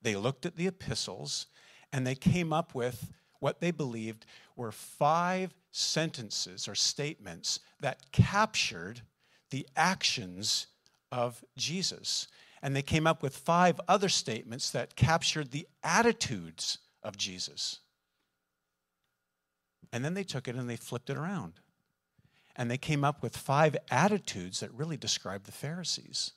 they 0.00 0.16
looked 0.16 0.46
at 0.46 0.56
the 0.56 0.66
epistles, 0.66 1.48
and 1.92 2.06
they 2.06 2.14
came 2.14 2.50
up 2.50 2.74
with 2.74 3.12
what 3.40 3.60
they 3.60 3.70
believed 3.70 4.24
were 4.56 4.72
five 4.72 5.54
sentences 5.70 6.66
or 6.66 6.74
statements 6.74 7.60
that 7.78 8.10
captured 8.10 9.02
the 9.50 9.68
actions 9.76 10.68
of 11.12 11.44
Jesus. 11.58 12.26
And 12.62 12.74
they 12.74 12.80
came 12.80 13.06
up 13.06 13.22
with 13.22 13.36
five 13.36 13.78
other 13.86 14.08
statements 14.08 14.70
that 14.70 14.96
captured 14.96 15.50
the 15.50 15.68
attitudes 15.84 16.78
of 17.02 17.18
Jesus. 17.18 17.80
And 19.92 20.02
then 20.02 20.14
they 20.14 20.24
took 20.24 20.48
it 20.48 20.56
and 20.56 20.70
they 20.70 20.76
flipped 20.76 21.10
it 21.10 21.18
around. 21.18 21.60
And 22.56 22.70
they 22.70 22.78
came 22.78 23.04
up 23.04 23.22
with 23.22 23.36
five 23.36 23.76
attitudes 23.90 24.60
that 24.60 24.72
really 24.72 24.96
described 24.96 25.44
the 25.44 25.52
Pharisees. 25.52 26.32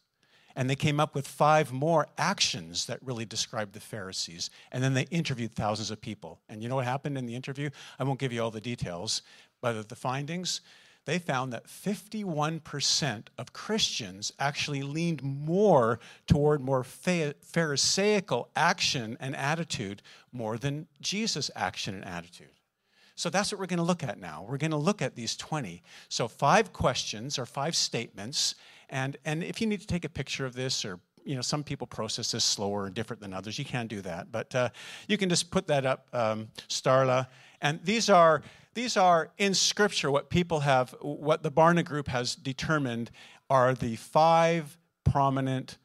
And 0.56 0.70
they 0.70 0.76
came 0.76 1.00
up 1.00 1.16
with 1.16 1.28
five 1.28 1.72
more 1.72 2.08
actions 2.18 2.86
that 2.86 3.00
really 3.04 3.26
described 3.26 3.74
the 3.74 3.80
Pharisees. 3.80 4.50
And 4.72 4.84
then 4.84 4.94
they 4.94 5.04
interviewed 5.04 5.54
thousands 5.54 5.90
of 5.90 6.00
people. 6.00 6.40
And 6.50 6.62
you 6.62 6.70
know 6.70 6.76
what 6.76 6.86
happened 6.86 7.18
in 7.18 7.26
the 7.26 7.36
interview? 7.36 7.70
I 8.00 8.04
won't 8.04 8.20
give 8.20 8.32
you 8.32 8.42
all 8.44 8.52
the 8.52 8.62
details, 8.62 9.24
but 9.62 9.90
the 9.90 9.96
findings 9.96 10.62
they 11.06 11.20
found 11.20 11.52
that 11.52 11.68
51% 11.68 13.24
of 13.38 13.52
Christians 13.52 14.32
actually 14.40 14.84
leaned 14.84 15.22
more 15.22 16.00
toward 16.28 16.62
more 16.62 16.84
Pharisaical 16.84 18.50
action 18.56 19.18
and 19.20 19.36
attitude 19.36 20.02
more 20.32 20.58
than 20.58 20.88
Jesus' 21.02 21.52
action 21.56 21.96
and 21.96 22.06
attitude. 22.06 22.48
So 23.16 23.30
that's 23.30 23.52
what 23.52 23.60
we're 23.60 23.68
going 23.68 23.78
to 23.78 23.84
look 23.84 24.04
at 24.04 24.20
now. 24.20 24.46
We're 24.48 24.58
going 24.58 24.72
to 24.72 24.78
look 24.78 25.02
at 25.02 25.16
these 25.16 25.36
20. 25.36 25.84
So, 26.10 26.28
five 26.28 26.74
questions 26.74 27.38
or 27.38 27.46
five 27.46 27.76
statements. 27.76 28.56
And, 28.90 29.18
and 29.26 29.44
if 29.44 29.62
you 29.62 29.68
need 29.68 29.82
to 29.82 29.88
take 29.88 30.06
a 30.06 30.10
picture 30.10 30.46
of 30.46 30.54
this 30.54 30.86
or 30.86 31.00
you 31.26 31.36
know, 31.36 31.42
some 31.42 31.64
people 31.64 31.88
process 31.88 32.32
this 32.32 32.44
slower 32.44 32.86
and 32.86 32.94
different 32.94 33.22
than 33.22 33.34
others. 33.34 33.58
You 33.58 33.66
can't 33.66 33.90
do 33.90 34.02
that, 34.02 34.32
but 34.32 34.54
uh, 34.54 34.70
you 35.08 35.18
can 35.18 35.30
just 35.30 35.52
put 35.52 35.68
that 35.68 35.86
up, 35.86 36.08
um, 36.12 36.50
Starla. 36.68 37.28
And 37.62 37.80
these 37.84 38.10
are 38.10 38.44
these 38.74 38.98
are 38.98 39.32
in 39.38 39.54
Scripture 39.54 40.10
what 40.12 40.30
people 40.30 40.62
have, 40.62 40.96
what 41.02 41.44
the 41.44 41.52
Barna 41.52 41.86
Group 41.86 42.08
has 42.08 42.36
determined 42.36 43.12
are 43.50 43.74
the 43.74 43.96
five 43.96 44.78
prominent 45.04 45.78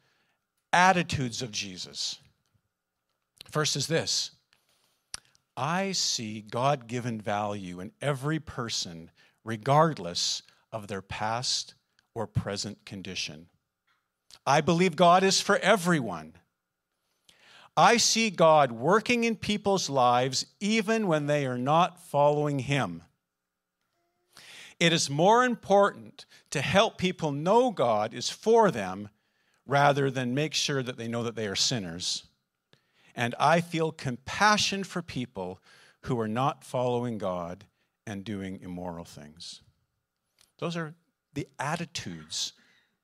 attitudes 0.73 1.41
of 1.41 1.51
Jesus. 1.51 2.19
First 3.49 3.75
is 3.75 3.87
this 3.87 4.31
I 5.55 5.91
see 5.91 6.41
God 6.41 6.87
given 6.87 7.21
value 7.21 7.79
in 7.79 7.91
every 8.01 8.39
person, 8.39 9.11
regardless 9.43 10.41
of 10.71 10.87
their 10.87 11.01
past 11.01 11.75
or 12.19 12.27
present 12.27 12.85
condition. 12.85 13.47
I 14.45 14.59
believe 14.59 14.97
God 14.97 15.23
is 15.23 15.39
for 15.39 15.57
everyone. 15.59 16.33
I 17.77 17.95
see 17.95 18.29
God 18.29 18.73
working 18.73 19.23
in 19.23 19.37
people's 19.37 19.89
lives 19.89 20.45
even 20.59 21.07
when 21.07 21.27
they 21.27 21.45
are 21.45 21.57
not 21.57 22.03
following 22.03 22.59
Him. 22.59 23.03
It 24.81 24.91
is 24.91 25.09
more 25.09 25.45
important 25.45 26.25
to 26.51 26.61
help 26.61 26.97
people 26.97 27.31
know 27.31 27.71
God 27.71 28.13
is 28.13 28.29
for 28.29 28.69
them 28.69 29.09
rather 29.65 30.11
than 30.11 30.33
make 30.33 30.53
sure 30.53 30.83
that 30.83 30.97
they 30.97 31.07
know 31.07 31.23
that 31.23 31.35
they 31.35 31.47
are 31.47 31.55
sinners. 31.55 32.25
And 33.15 33.33
I 33.39 33.61
feel 33.61 33.91
compassion 33.91 34.83
for 34.83 35.01
people 35.01 35.61
who 36.01 36.19
are 36.19 36.27
not 36.27 36.63
following 36.65 37.17
God 37.17 37.65
and 38.05 38.25
doing 38.25 38.59
immoral 38.61 39.05
things. 39.05 39.61
Those 40.57 40.75
are 40.75 40.95
the 41.33 41.47
attitudes 41.59 42.53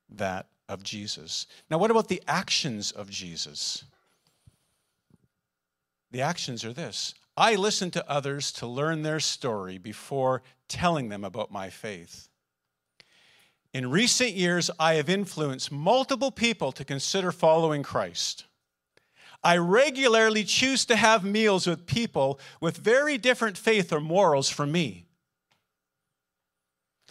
that 0.10 0.48
of 0.68 0.84
Jesus. 0.84 1.48
Now 1.70 1.78
what 1.78 1.92
about 1.92 2.08
the 2.08 2.24
actions 2.28 2.92
of 2.92 3.10
Jesus? 3.10 3.84
The 6.12 6.22
actions 6.22 6.64
are 6.64 6.74
this 6.74 7.14
I 7.38 7.56
listen 7.56 7.92
to 7.92 8.10
others 8.10 8.52
to 8.54 8.68
learn 8.68 9.04
their 9.04 9.20
story 9.20 9.78
before 9.78 10.42
telling 10.68 11.10
them 11.10 11.24
about 11.24 11.52
my 11.52 11.70
faith. 11.70 12.30
In 13.74 13.92
recent 13.92 14.32
years, 14.32 14.72
I 14.80 14.94
have 14.94 15.10
influenced 15.10 15.70
multiple 15.70 16.32
people 16.32 16.72
to 16.72 16.86
consider 16.86 17.34
following 17.34 17.84
Christ. 17.84 18.46
I 19.44 19.58
regularly 19.58 20.46
choose 20.46 20.86
to 20.86 20.96
have 20.96 21.26
meals 21.26 21.68
with 21.68 21.86
people 21.86 22.40
with 22.62 22.78
very 22.78 23.18
different 23.18 23.58
faith 23.58 23.92
or 23.92 24.00
morals 24.00 24.50
from 24.50 24.72
me. 24.72 25.05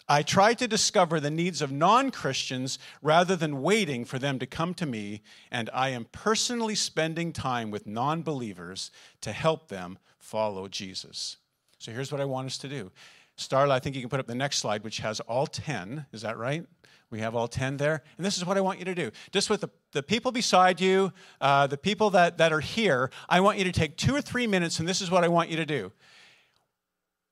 I 0.07 0.21
try 0.21 0.53
to 0.53 0.67
discover 0.67 1.19
the 1.19 1.31
needs 1.31 1.61
of 1.61 1.71
non 1.71 2.11
Christians 2.11 2.77
rather 3.01 3.35
than 3.35 3.61
waiting 3.61 4.05
for 4.05 4.19
them 4.19 4.37
to 4.39 4.45
come 4.45 4.73
to 4.75 4.85
me, 4.85 5.23
and 5.51 5.69
I 5.73 5.89
am 5.89 6.05
personally 6.11 6.75
spending 6.75 7.33
time 7.33 7.71
with 7.71 7.87
non 7.87 8.21
believers 8.21 8.91
to 9.21 9.31
help 9.31 9.67
them 9.67 9.97
follow 10.19 10.67
Jesus. 10.67 11.37
So 11.79 11.91
here's 11.91 12.11
what 12.11 12.21
I 12.21 12.25
want 12.25 12.47
us 12.47 12.57
to 12.59 12.69
do. 12.69 12.91
Starla, 13.37 13.71
I 13.71 13.79
think 13.79 13.95
you 13.95 14.01
can 14.01 14.09
put 14.09 14.19
up 14.19 14.27
the 14.27 14.35
next 14.35 14.59
slide, 14.59 14.83
which 14.83 14.99
has 14.99 15.19
all 15.21 15.47
10. 15.47 16.05
Is 16.13 16.21
that 16.21 16.37
right? 16.37 16.65
We 17.09 17.19
have 17.19 17.35
all 17.35 17.47
10 17.47 17.77
there. 17.77 18.01
And 18.17 18.25
this 18.25 18.37
is 18.37 18.45
what 18.45 18.57
I 18.57 18.61
want 18.61 18.79
you 18.79 18.85
to 18.85 18.95
do. 18.95 19.11
Just 19.31 19.49
with 19.49 19.61
the, 19.61 19.69
the 19.91 20.01
people 20.01 20.31
beside 20.31 20.79
you, 20.79 21.11
uh, 21.41 21.67
the 21.67 21.77
people 21.77 22.09
that, 22.11 22.37
that 22.37 22.53
are 22.53 22.61
here, 22.61 23.11
I 23.27 23.41
want 23.41 23.57
you 23.57 23.63
to 23.65 23.71
take 23.71 23.97
two 23.97 24.15
or 24.15 24.21
three 24.21 24.47
minutes, 24.47 24.79
and 24.79 24.87
this 24.87 25.01
is 25.01 25.11
what 25.11 25.23
I 25.23 25.27
want 25.27 25.49
you 25.49 25.57
to 25.57 25.65
do 25.65 25.91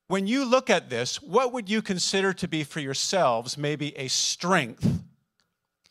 when 0.08 0.26
you 0.26 0.44
look 0.44 0.68
at 0.70 0.90
this, 0.90 1.22
what 1.22 1.52
would 1.52 1.68
you 1.68 1.80
consider 1.82 2.32
to 2.34 2.48
be 2.48 2.64
for 2.64 2.80
yourselves 2.80 3.56
maybe 3.56 3.96
a 3.96 4.08
strength? 4.08 5.02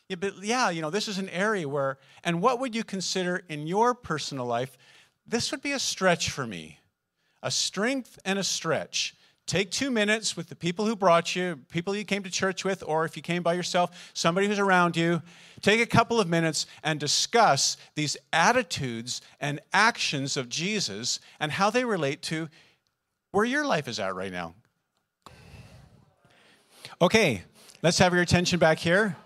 Yeah, 0.10 0.18
but 0.18 0.44
yeah, 0.44 0.70
you 0.70 0.82
know, 0.82 0.90
this 0.90 1.08
is 1.08 1.18
an 1.18 1.30
area 1.30 1.68
where, 1.68 1.98
and 2.24 2.42
what 2.42 2.60
would 2.60 2.76
you 2.76 2.84
consider 2.84 3.42
in 3.50 3.66
your 3.66 3.96
personal 3.96 4.46
life? 4.46 4.78
This 5.26 5.52
would 5.52 5.62
be 5.62 5.72
a 5.72 5.80
stretch 5.80 6.30
for 6.30 6.46
me, 6.46 6.80
a 7.42 7.50
strength 7.50 8.20
and 8.26 8.38
a 8.38 8.44
stretch. 8.44 9.16
Take 9.46 9.72
two 9.72 9.92
minutes 9.92 10.38
with 10.38 10.48
the 10.48 10.56
people 10.56 10.86
who 10.86 10.96
brought 10.96 11.36
you, 11.36 11.60
people 11.70 11.94
you 11.96 12.06
came 12.06 12.24
to 12.24 12.30
church 12.30 12.64
with, 12.64 12.82
or 12.86 13.04
if 13.04 13.18
you 13.18 13.24
came 13.24 13.44
by 13.44 13.54
yourself, 13.54 14.12
somebody 14.14 14.48
who's 14.48 14.60
around 14.60 14.96
you. 14.96 15.22
Take 15.62 15.82
a 15.82 15.86
couple 15.86 16.20
of 16.20 16.30
minutes 16.30 16.66
and 16.82 16.98
discuss 16.98 17.76
these 17.96 18.16
attitudes 18.32 19.22
and 19.42 19.60
actions 19.74 20.38
of 20.38 20.48
Jesus 20.48 21.20
and 21.42 21.52
how 21.52 21.70
they 21.70 21.84
relate 21.84 22.22
to 22.24 22.48
where 23.34 23.44
your 23.44 23.66
life 23.66 23.88
is 23.88 24.00
at 24.00 24.14
right 24.14 24.32
now. 24.32 24.54
Okay, 27.02 27.42
let's 27.82 27.98
have 27.98 28.14
your 28.14 28.22
attention 28.22 28.60
back 28.60 28.78
here. 28.78 29.18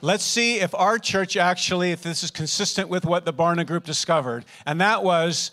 Let's 0.00 0.24
see 0.24 0.60
if 0.60 0.74
our 0.74 0.98
church 0.98 1.36
actually, 1.36 1.92
if 1.92 2.02
this 2.02 2.24
is 2.24 2.30
consistent 2.30 2.88
with 2.88 3.04
what 3.04 3.26
the 3.26 3.34
Barna 3.34 3.66
Group 3.66 3.84
discovered. 3.84 4.46
And 4.64 4.80
that 4.80 5.04
was, 5.04 5.50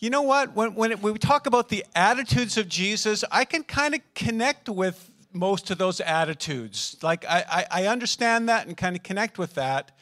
you 0.00 0.10
know 0.10 0.20
what? 0.20 0.54
When, 0.54 0.74
when, 0.74 0.92
it, 0.92 1.02
when 1.02 1.14
we 1.14 1.18
talk 1.18 1.46
about 1.46 1.70
the 1.70 1.82
attitudes 1.94 2.58
of 2.58 2.68
Jesus, 2.68 3.24
I 3.32 3.46
can 3.46 3.62
kind 3.62 3.94
of 3.94 4.02
connect 4.14 4.68
with 4.68 5.10
most 5.32 5.70
of 5.70 5.78
those 5.78 5.98
attitudes. 5.98 6.98
Like, 7.02 7.24
I, 7.24 7.66
I, 7.70 7.84
I 7.84 7.86
understand 7.86 8.50
that 8.50 8.66
and 8.66 8.76
kind 8.76 8.94
of 8.94 9.02
connect 9.02 9.38
with 9.38 9.54
that. 9.54 9.92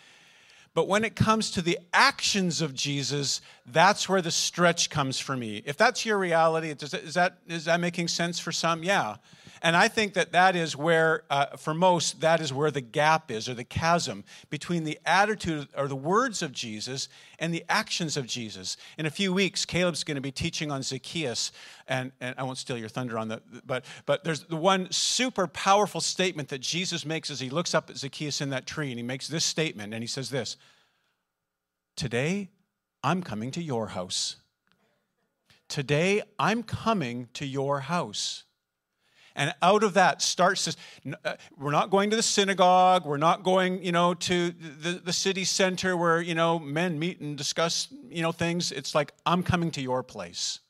But 0.76 0.88
when 0.88 1.06
it 1.06 1.16
comes 1.16 1.52
to 1.52 1.62
the 1.62 1.78
actions 1.94 2.60
of 2.60 2.74
Jesus, 2.74 3.40
that's 3.64 4.10
where 4.10 4.20
the 4.20 4.30
stretch 4.30 4.90
comes 4.90 5.18
for 5.18 5.34
me. 5.34 5.62
If 5.64 5.78
that's 5.78 6.04
your 6.04 6.18
reality, 6.18 6.68
is 6.68 7.14
that, 7.14 7.38
is 7.48 7.64
that 7.64 7.80
making 7.80 8.08
sense 8.08 8.38
for 8.38 8.52
some? 8.52 8.82
Yeah. 8.82 9.16
And 9.62 9.76
I 9.76 9.88
think 9.88 10.14
that 10.14 10.32
that 10.32 10.54
is 10.54 10.76
where, 10.76 11.24
uh, 11.30 11.56
for 11.56 11.74
most, 11.74 12.20
that 12.20 12.40
is 12.40 12.52
where 12.52 12.70
the 12.70 12.80
gap 12.80 13.30
is 13.30 13.48
or 13.48 13.54
the 13.54 13.64
chasm 13.64 14.24
between 14.50 14.84
the 14.84 14.98
attitude 15.06 15.68
or 15.76 15.88
the 15.88 15.96
words 15.96 16.42
of 16.42 16.52
Jesus 16.52 17.08
and 17.38 17.52
the 17.52 17.64
actions 17.68 18.16
of 18.16 18.26
Jesus. 18.26 18.76
In 18.98 19.06
a 19.06 19.10
few 19.10 19.32
weeks, 19.32 19.64
Caleb's 19.64 20.04
going 20.04 20.16
to 20.16 20.20
be 20.20 20.32
teaching 20.32 20.70
on 20.70 20.82
Zacchaeus, 20.82 21.52
and, 21.88 22.12
and 22.20 22.34
I 22.38 22.42
won't 22.42 22.58
steal 22.58 22.78
your 22.78 22.88
thunder 22.88 23.18
on 23.18 23.28
that, 23.28 23.42
but, 23.66 23.84
but 24.04 24.24
there's 24.24 24.44
the 24.44 24.56
one 24.56 24.90
super 24.90 25.46
powerful 25.46 26.00
statement 26.00 26.48
that 26.50 26.60
Jesus 26.60 27.06
makes 27.06 27.30
as 27.30 27.40
he 27.40 27.50
looks 27.50 27.74
up 27.74 27.90
at 27.90 27.96
Zacchaeus 27.96 28.40
in 28.40 28.50
that 28.50 28.66
tree, 28.66 28.90
and 28.90 28.98
he 28.98 29.02
makes 29.02 29.28
this 29.28 29.44
statement, 29.44 29.94
and 29.94 30.02
he 30.02 30.08
says 30.08 30.30
this 30.30 30.56
Today, 31.96 32.50
I'm 33.02 33.22
coming 33.22 33.50
to 33.52 33.62
your 33.62 33.88
house. 33.88 34.36
Today, 35.68 36.22
I'm 36.38 36.62
coming 36.62 37.28
to 37.34 37.46
your 37.46 37.80
house. 37.80 38.44
And 39.36 39.54
out 39.60 39.84
of 39.84 39.94
that 39.94 40.22
starts 40.22 40.64
this. 40.64 40.76
Uh, 41.24 41.34
we're 41.58 41.70
not 41.70 41.90
going 41.90 42.08
to 42.08 42.16
the 42.16 42.22
synagogue. 42.22 43.04
We're 43.04 43.18
not 43.18 43.42
going, 43.42 43.84
you 43.84 43.92
know, 43.92 44.14
to 44.14 44.50
the, 44.50 44.92
the 44.92 45.12
city 45.12 45.44
center 45.44 45.94
where, 45.94 46.22
you 46.22 46.34
know, 46.34 46.58
men 46.58 46.98
meet 46.98 47.20
and 47.20 47.36
discuss, 47.36 47.88
you 48.08 48.22
know, 48.22 48.32
things. 48.32 48.72
It's 48.72 48.94
like, 48.94 49.12
I'm 49.26 49.42
coming 49.42 49.70
to 49.72 49.82
your 49.82 50.02
place. 50.02 50.60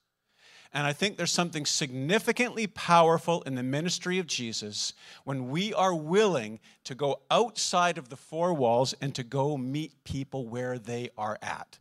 And 0.73 0.85
I 0.85 0.93
think 0.93 1.17
there's 1.17 1.31
something 1.31 1.65
significantly 1.65 2.67
powerful 2.67 3.41
in 3.43 3.55
the 3.55 3.63
ministry 3.63 4.19
of 4.19 4.27
Jesus 4.27 4.93
when 5.25 5.49
we 5.49 5.73
are 5.73 5.95
willing 5.95 6.59
to 6.85 6.97
go 6.97 7.21
outside 7.31 7.99
of 7.99 8.09
the 8.09 8.17
four 8.17 8.53
walls 8.53 8.95
and 9.01 9.15
to 9.15 9.23
go 9.23 9.57
meet 9.57 9.93
people 10.03 10.49
where 10.49 10.77
they 10.77 11.11
are 11.17 11.39
at. 11.41 11.79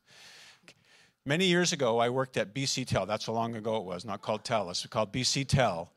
Many 1.26 1.46
years 1.46 1.74
ago, 1.74 1.98
I 1.98 2.10
worked 2.10 2.38
at 2.38 2.54
BC 2.54 2.86
Tel. 2.86 3.08
That's 3.08 3.26
how 3.26 3.34
long 3.34 3.56
ago 3.56 3.78
it 3.78 3.84
was, 3.84 4.06
not 4.06 4.22
called 4.22 4.44
TELUS, 4.44 4.86
it's 4.86 4.86
called 4.86 5.12
BC 5.12 5.48
Tel. 5.48 5.92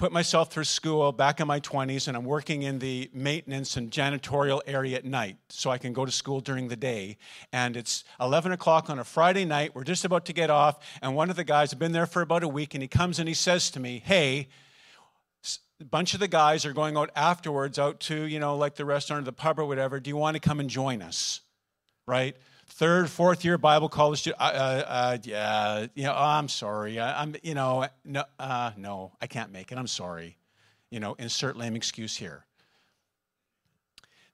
Put 0.00 0.12
myself 0.12 0.50
through 0.50 0.64
school 0.64 1.12
back 1.12 1.40
in 1.40 1.46
my 1.46 1.60
20s, 1.60 2.08
and 2.08 2.16
I'm 2.16 2.24
working 2.24 2.62
in 2.62 2.78
the 2.78 3.10
maintenance 3.12 3.76
and 3.76 3.90
janitorial 3.90 4.62
area 4.66 4.96
at 4.96 5.04
night 5.04 5.36
so 5.50 5.68
I 5.68 5.76
can 5.76 5.92
go 5.92 6.06
to 6.06 6.10
school 6.10 6.40
during 6.40 6.68
the 6.68 6.74
day. 6.74 7.18
And 7.52 7.76
it's 7.76 8.04
11 8.18 8.50
o'clock 8.52 8.88
on 8.88 8.98
a 8.98 9.04
Friday 9.04 9.44
night. 9.44 9.74
We're 9.74 9.84
just 9.84 10.06
about 10.06 10.24
to 10.24 10.32
get 10.32 10.48
off, 10.48 10.78
and 11.02 11.14
one 11.14 11.28
of 11.28 11.36
the 11.36 11.44
guys, 11.44 11.74
I've 11.74 11.78
been 11.78 11.92
there 11.92 12.06
for 12.06 12.22
about 12.22 12.42
a 12.42 12.48
week, 12.48 12.72
and 12.72 12.80
he 12.82 12.88
comes 12.88 13.18
and 13.18 13.28
he 13.28 13.34
says 13.34 13.70
to 13.72 13.78
me, 13.78 14.02
Hey, 14.02 14.48
a 15.82 15.84
bunch 15.84 16.14
of 16.14 16.20
the 16.20 16.28
guys 16.28 16.64
are 16.64 16.72
going 16.72 16.96
out 16.96 17.10
afterwards 17.14 17.78
out 17.78 18.00
to, 18.00 18.22
you 18.22 18.40
know, 18.40 18.56
like 18.56 18.76
the 18.76 18.86
restaurant 18.86 19.20
or 19.20 19.24
the 19.26 19.34
pub 19.34 19.58
or 19.58 19.66
whatever. 19.66 20.00
Do 20.00 20.08
you 20.08 20.16
want 20.16 20.34
to 20.34 20.40
come 20.40 20.60
and 20.60 20.70
join 20.70 21.02
us? 21.02 21.42
Right? 22.06 22.38
Third, 22.70 23.10
fourth 23.10 23.44
year 23.44 23.58
Bible 23.58 23.88
college 23.88 24.20
student. 24.20 24.40
Uh, 24.40 24.44
uh, 24.44 25.18
yeah, 25.22 25.86
you 25.94 26.04
know, 26.04 26.12
oh, 26.12 26.24
I'm 26.24 26.48
sorry. 26.48 26.98
I, 26.98 27.22
am 27.22 27.34
you 27.42 27.54
know, 27.54 27.86
no, 28.04 28.24
uh, 28.38 28.72
no, 28.76 29.12
I 29.20 29.26
can't 29.26 29.52
make 29.52 29.72
it. 29.72 29.78
I'm 29.78 29.86
sorry. 29.86 30.36
You 30.90 31.00
know, 31.00 31.14
insert 31.14 31.56
lame 31.56 31.76
excuse 31.76 32.16
here. 32.16 32.46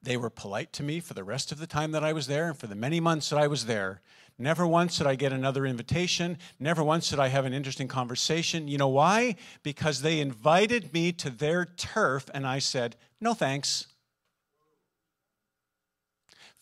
They 0.03 0.16
were 0.16 0.31
polite 0.31 0.72
to 0.75 0.83
me 0.83 1.01
for 1.01 1.14
the 1.14 1.25
rest 1.25 1.51
of 1.51 1.59
the 1.59 1.66
time 1.66 1.92
that 1.92 2.05
I 2.05 2.12
was 2.12 2.29
there 2.29 2.49
and 2.49 2.57
for 2.57 2.68
the 2.68 2.77
many 2.77 3.01
months 3.01 3.31
that 3.31 3.38
I 3.38 3.49
was 3.49 3.66
there. 3.66 4.01
Never 4.38 4.66
once 4.66 4.99
did 4.99 5.07
I 5.07 5.14
get 5.14 5.33
another 5.33 5.64
invitation. 5.64 6.38
Never 6.61 6.85
once 6.85 7.09
did 7.09 7.18
I 7.18 7.29
have 7.29 7.46
an 7.46 7.55
interesting 7.55 7.88
conversation. 7.88 8.68
You 8.68 8.79
know 8.79 8.88
why? 8.88 9.37
Because 9.62 10.03
they 10.03 10.20
invited 10.20 10.92
me 10.92 11.11
to 11.12 11.31
their 11.31 11.64
turf 11.64 12.27
and 12.35 12.46
I 12.46 12.59
said, 12.59 12.96
no 13.20 13.33
thanks. 13.35 13.87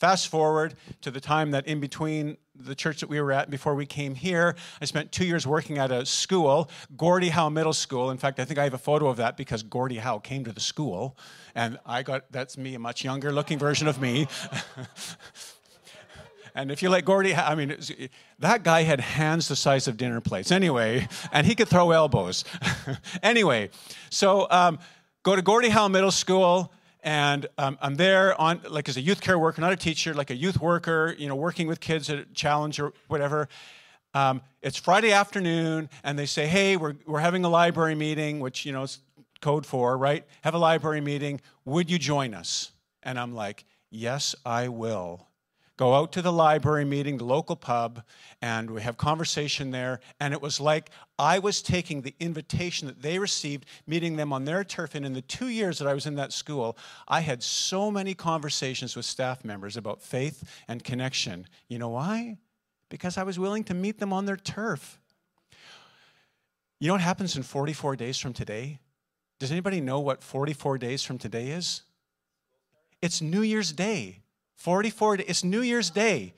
Fast 0.04 0.28
forward 0.28 0.74
to 1.00 1.10
the 1.10 1.18
time 1.18 1.52
that 1.52 1.66
in 1.66 1.80
between 1.80 2.36
the 2.54 2.74
church 2.74 3.00
that 3.00 3.08
we 3.08 3.18
were 3.22 3.32
at 3.32 3.48
before 3.48 3.74
we 3.74 3.86
came 3.86 4.14
here, 4.14 4.54
I 4.78 4.84
spent 4.84 5.12
two 5.12 5.24
years 5.24 5.46
working 5.46 5.78
at 5.78 5.90
a 5.90 6.04
school, 6.04 6.68
Gordie 6.94 7.30
Howe 7.30 7.48
Middle 7.48 7.72
School. 7.72 8.10
In 8.10 8.18
fact, 8.18 8.38
I 8.38 8.44
think 8.44 8.58
I 8.58 8.64
have 8.64 8.74
a 8.74 8.78
photo 8.78 9.08
of 9.08 9.16
that 9.16 9.38
because 9.38 9.62
Gordie 9.62 9.96
Howe 9.96 10.18
came 10.18 10.44
to 10.44 10.52
the 10.52 10.60
school, 10.60 11.16
and 11.54 11.78
I 11.86 12.02
got 12.02 12.30
that's 12.30 12.58
me, 12.58 12.74
a 12.74 12.78
much 12.78 13.02
younger 13.02 13.32
looking 13.32 13.58
version 13.58 13.88
of 13.88 13.98
me. 13.98 14.26
And 16.56 16.70
if 16.70 16.84
you 16.84 16.88
let 16.88 17.04
Gordie, 17.04 17.34
I 17.34 17.56
mean, 17.56 17.76
that 18.38 18.62
guy 18.62 18.82
had 18.82 19.00
hands 19.00 19.48
the 19.48 19.56
size 19.56 19.88
of 19.88 19.96
dinner 19.96 20.20
plates. 20.20 20.52
Anyway, 20.52 21.08
and 21.32 21.44
he 21.44 21.56
could 21.56 21.66
throw 21.66 21.90
elbows. 21.90 22.44
anyway, 23.24 23.70
so 24.08 24.46
um, 24.50 24.78
go 25.24 25.34
to 25.34 25.42
Gordie 25.42 25.70
Howe 25.70 25.88
Middle 25.88 26.12
School 26.12 26.72
and 27.04 27.46
um, 27.58 27.78
I'm 27.82 27.96
there 27.96 28.40
on 28.40 28.62
like 28.68 28.88
as 28.88 28.96
a 28.96 29.00
youth 29.00 29.20
care 29.20 29.38
worker, 29.38 29.60
not 29.60 29.72
a 29.72 29.76
teacher, 29.76 30.14
like 30.14 30.30
a 30.30 30.34
youth 30.34 30.58
worker, 30.60 31.14
you 31.18 31.28
know, 31.28 31.36
working 31.36 31.68
with 31.68 31.78
kids 31.78 32.08
at 32.08 32.18
a 32.18 32.24
Challenge 32.32 32.80
or 32.80 32.92
whatever. 33.08 33.48
Um, 34.14 34.40
it's 34.62 34.78
Friday 34.78 35.12
afternoon, 35.12 35.90
and 36.02 36.18
they 36.18 36.26
say, 36.26 36.46
"Hey, 36.46 36.76
we're 36.76 36.94
we're 37.06 37.20
having 37.20 37.44
a 37.44 37.48
library 37.48 37.94
meeting, 37.94 38.40
which 38.40 38.64
you 38.64 38.72
know 38.72 38.84
is 38.84 39.00
code 39.40 39.66
for, 39.66 39.98
right? 39.98 40.24
Have 40.42 40.54
a 40.54 40.58
library 40.58 41.02
meeting. 41.02 41.40
Would 41.66 41.90
you 41.90 41.98
join 41.98 42.32
us?" 42.32 42.72
And 43.02 43.18
I'm 43.18 43.34
like, 43.34 43.64
"Yes, 43.90 44.34
I 44.46 44.68
will." 44.68 45.26
Go 45.76 45.94
out 45.94 46.12
to 46.12 46.22
the 46.22 46.32
library 46.32 46.84
meeting, 46.84 47.18
the 47.18 47.24
local 47.24 47.56
pub, 47.56 48.02
and 48.40 48.70
we 48.70 48.82
have 48.82 48.96
conversation 48.96 49.70
there. 49.70 50.00
And 50.20 50.32
it 50.32 50.40
was 50.40 50.60
like 50.60 50.90
I 51.18 51.38
was 51.38 51.62
taking 51.62 52.02
the 52.02 52.14
invitation 52.20 52.86
that 52.86 53.02
they 53.02 53.18
received, 53.18 53.66
meeting 53.86 54.16
them 54.16 54.32
on 54.32 54.44
their 54.44 54.62
turf. 54.62 54.94
And 54.94 55.04
in 55.04 55.12
the 55.12 55.22
two 55.22 55.48
years 55.48 55.78
that 55.78 55.88
I 55.88 55.94
was 55.94 56.06
in 56.06 56.14
that 56.16 56.32
school, 56.32 56.78
I 57.08 57.20
had 57.20 57.42
so 57.42 57.90
many 57.90 58.14
conversations 58.14 58.94
with 58.94 59.04
staff 59.04 59.44
members 59.44 59.76
about 59.76 60.00
faith 60.00 60.48
and 60.68 60.84
connection. 60.84 61.46
You 61.68 61.78
know 61.78 61.90
why? 61.90 62.38
Because 62.88 63.18
I 63.18 63.24
was 63.24 63.38
willing 63.38 63.64
to 63.64 63.74
meet 63.74 63.98
them 63.98 64.12
on 64.12 64.26
their 64.26 64.36
turf. 64.36 65.00
You 66.78 66.88
know 66.88 66.94
what 66.94 67.00
happens 67.00 67.36
in 67.36 67.42
44 67.42 67.96
days 67.96 68.18
from 68.18 68.32
today? 68.32 68.78
Does 69.40 69.50
anybody 69.50 69.80
know 69.80 70.00
what 70.00 70.22
44 70.22 70.78
days 70.78 71.02
from 71.02 71.18
today 71.18 71.48
is? 71.48 71.82
It's 73.02 73.20
New 73.20 73.42
Year's 73.42 73.72
Day. 73.72 74.23
44, 74.56 75.16
it's 75.16 75.44
New 75.44 75.60
Year's 75.60 75.90
Day. 75.90 76.34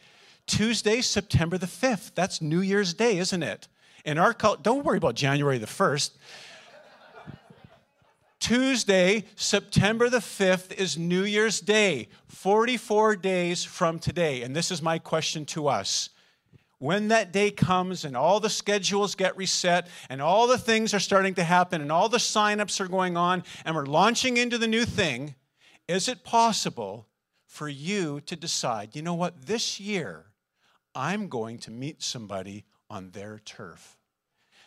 Tuesday, 0.47 1.01
September 1.01 1.59
the 1.59 1.67
5th. 1.67 2.13
That's 2.15 2.41
New 2.41 2.61
Year's 2.61 2.95
Day, 2.95 3.19
isn't 3.19 3.43
it? 3.43 3.69
In 4.05 4.19
our 4.19 4.33
culture, 4.33 4.63
don't 4.63 4.85
worry 4.85 4.99
about 4.99 5.17
January 5.17 5.59
the 5.59 5.67
1st. 5.67 6.11
Tuesday, 8.39 9.25
September 9.35 10.09
the 10.09 10.19
5th 10.19 10.73
is 10.75 10.97
New 10.97 11.25
Year's 11.25 11.61
Day, 11.61 12.09
44 12.29 13.17
days 13.17 13.65
from 13.65 13.99
today. 13.99 14.43
And 14.43 14.55
this 14.55 14.71
is 14.71 14.81
my 14.81 14.99
question 14.99 15.45
to 15.47 15.67
us. 15.67 16.11
When 16.79 17.09
that 17.09 17.33
day 17.33 17.51
comes 17.51 18.05
and 18.05 18.17
all 18.17 18.39
the 18.39 18.51
schedules 18.51 19.15
get 19.15 19.37
reset 19.37 19.89
and 20.11 20.23
all 20.23 20.47
the 20.47 20.59
things 20.59 20.93
are 20.93 21.01
starting 21.01 21.35
to 21.35 21.43
happen 21.43 21.81
and 21.81 21.91
all 21.91 22.09
the 22.09 22.19
signups 22.19 22.81
are 22.81 22.89
going 22.89 23.17
on 23.17 23.43
and 23.65 23.75
we're 23.75 23.87
launching 23.87 24.37
into 24.37 24.59
the 24.59 24.69
new 24.69 24.85
thing, 24.85 25.35
is 25.89 26.07
it 26.07 26.23
possible 26.23 27.09
for 27.57 27.69
you 27.71 28.21
to 28.21 28.37
decide, 28.37 28.95
you 28.95 29.01
know 29.01 29.15
what, 29.15 29.47
this 29.47 29.81
year 29.81 30.27
I'm 30.95 31.29
going 31.29 31.57
to 31.61 31.71
meet 31.71 32.03
somebody 32.03 32.67
on 32.91 33.13
their 33.13 33.41
turf. 33.47 33.97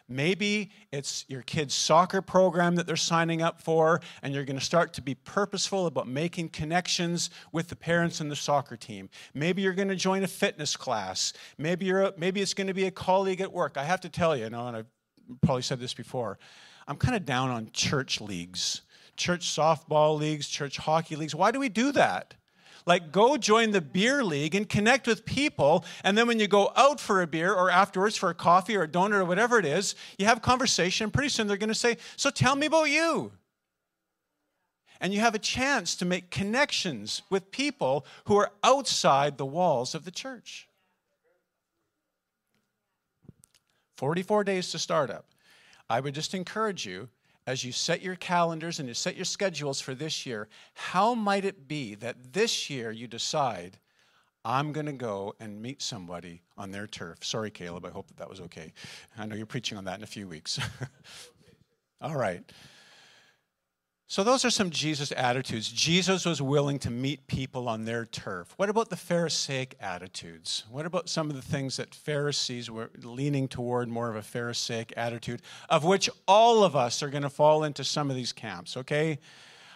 Maybe 0.08 0.72
it's 0.92 1.24
your 1.28 1.44
kid's 1.44 1.76
soccer 1.76 2.24
program 2.24 2.78
that 2.78 2.88
they're 2.88 2.96
signing 2.96 3.44
up 3.44 3.62
for, 3.62 4.02
and 4.24 4.34
you're 4.34 4.44
going 4.44 4.58
to 4.58 4.66
start 4.66 4.94
to 4.94 5.04
be 5.04 5.14
purposeful 5.14 5.86
about 5.86 6.08
making 6.08 6.50
connections 6.50 7.30
with 7.52 7.68
the 7.68 7.76
parents 7.76 8.22
and 8.22 8.32
the 8.32 8.36
soccer 8.36 8.76
team. 8.76 9.08
Maybe 9.36 9.62
you're 9.62 9.74
going 9.74 9.90
to 9.90 9.96
join 9.96 10.24
a 10.24 10.28
fitness 10.28 10.76
class. 10.76 11.34
Maybe, 11.60 11.86
you're 11.86 12.02
a, 12.02 12.14
maybe 12.18 12.42
it's 12.42 12.56
going 12.56 12.68
to 12.68 12.74
be 12.74 12.86
a 12.86 12.92
colleague 12.92 13.40
at 13.40 13.54
work. 13.54 13.78
I 13.78 13.84
have 13.84 14.02
to 14.02 14.10
tell 14.10 14.36
you, 14.36 14.46
you 14.46 14.50
know, 14.50 14.68
and 14.68 14.76
I've 14.76 14.88
probably 15.44 15.62
said 15.62 15.80
this 15.80 15.94
before, 15.94 16.40
I'm 16.88 16.98
kind 16.98 17.16
of 17.16 17.24
down 17.24 17.52
on 17.52 17.70
church 17.72 18.20
leagues, 18.20 18.82
church 19.16 19.46
softball 19.48 20.18
leagues, 20.18 20.48
church 20.48 20.78
hockey 20.78 21.16
leagues. 21.16 21.36
Why 21.36 21.52
do 21.52 21.60
we 21.60 21.70
do 21.70 21.92
that? 21.92 22.34
Like, 22.86 23.12
go 23.12 23.38
join 23.38 23.72
the 23.72 23.82
beer 23.82 24.24
league 24.24 24.56
and 24.56 24.68
connect 24.68 25.08
with 25.08 25.26
people. 25.26 25.86
And 26.04 26.18
then 26.18 26.28
when 26.28 26.40
you 26.40 26.48
go 26.48 26.72
out 26.76 27.00
for 27.00 27.22
a 27.22 27.28
beer 27.28 27.54
or 27.54 27.70
afterwards 27.70 28.16
for 28.16 28.30
a 28.30 28.34
coffee 28.34 28.76
or 28.76 28.84
a 28.84 28.88
donut 28.88 29.20
or 29.20 29.26
whatever 29.26 29.60
it 29.60 29.66
is, 29.66 29.96
you 30.18 30.26
have 30.26 30.42
conversation. 30.42 31.12
Pretty 31.12 31.30
soon 31.30 31.48
they're 31.48 31.58
going 31.58 31.70
to 31.70 31.76
say, 31.76 31.98
So 32.16 32.30
tell 32.30 32.56
me 32.56 32.68
about 32.68 32.90
you. 32.90 33.32
And 35.02 35.14
you 35.14 35.22
have 35.22 35.36
a 35.36 35.40
chance 35.40 35.96
to 35.96 36.06
make 36.06 36.30
connections 36.30 37.22
with 37.30 37.52
people 37.52 38.06
who 38.26 38.36
are 38.38 38.52
outside 38.64 39.38
the 39.38 39.46
walls 39.46 39.96
of 39.96 40.04
the 40.04 40.12
church. 40.12 40.68
44 43.96 44.44
days 44.44 44.72
to 44.72 44.80
start 44.80 45.10
up. 45.10 45.26
I 45.90 46.00
would 46.00 46.14
just 46.14 46.34
encourage 46.34 46.86
you 46.86 47.10
as 47.48 47.64
you 47.64 47.72
set 47.72 48.02
your 48.02 48.16
calendars 48.16 48.80
and 48.80 48.88
you 48.88 48.94
set 48.94 49.16
your 49.16 49.26
schedules 49.26 49.82
for 49.82 49.96
this 49.96 50.26
year, 50.26 50.48
how 50.74 51.16
might 51.16 51.46
it 51.46 51.68
be 51.68 51.96
that 51.96 52.34
this 52.34 52.70
year 52.70 52.92
you 52.92 53.08
decide, 53.08 53.80
I'm 54.46 54.72
going 54.72 54.86
to 54.86 54.94
go 54.94 55.34
and 55.40 55.62
meet 55.62 55.82
somebody 55.82 56.42
on 56.58 56.72
their 56.72 56.88
turf? 56.88 57.24
Sorry, 57.24 57.52
Caleb, 57.52 57.86
I 57.86 57.90
hope 57.90 58.08
that 58.08 58.18
that 58.18 58.30
was 58.30 58.40
okay. 58.42 58.74
I 59.18 59.26
know 59.26 59.36
you're 59.36 59.46
preaching 59.46 59.78
on 59.78 59.86
that 59.86 59.98
in 59.98 60.04
a 60.04 60.08
few 60.08 60.28
weeks. 60.28 60.60
All 62.02 62.16
right. 62.16 62.44
So, 64.12 64.24
those 64.24 64.44
are 64.44 64.50
some 64.50 64.72
Jesus 64.72 65.12
attitudes. 65.12 65.72
Jesus 65.72 66.26
was 66.26 66.42
willing 66.42 66.80
to 66.80 66.90
meet 66.90 67.28
people 67.28 67.70
on 67.70 67.86
their 67.86 68.06
turf. 68.06 68.52
What 68.58 68.68
about 68.68 68.90
the 68.90 68.96
Pharisaic 68.96 69.76
attitudes? 69.80 70.64
What 70.68 70.88
about 70.88 71.08
some 71.08 71.30
of 71.30 71.36
the 71.36 71.44
things 71.44 71.78
that 71.78 71.94
Pharisees 71.94 72.72
were 72.72 72.90
leaning 73.04 73.48
toward 73.48 73.88
more 73.88 74.10
of 74.10 74.16
a 74.16 74.24
Pharisaic 74.24 74.92
attitude, 74.98 75.44
of 75.70 75.84
which 75.84 76.10
all 76.28 76.64
of 76.64 76.76
us 76.76 77.04
are 77.04 77.12
going 77.12 77.22
to 77.22 77.30
fall 77.30 77.64
into 77.64 77.84
some 77.84 78.10
of 78.10 78.16
these 78.16 78.34
camps, 78.34 78.76
okay? 78.78 79.20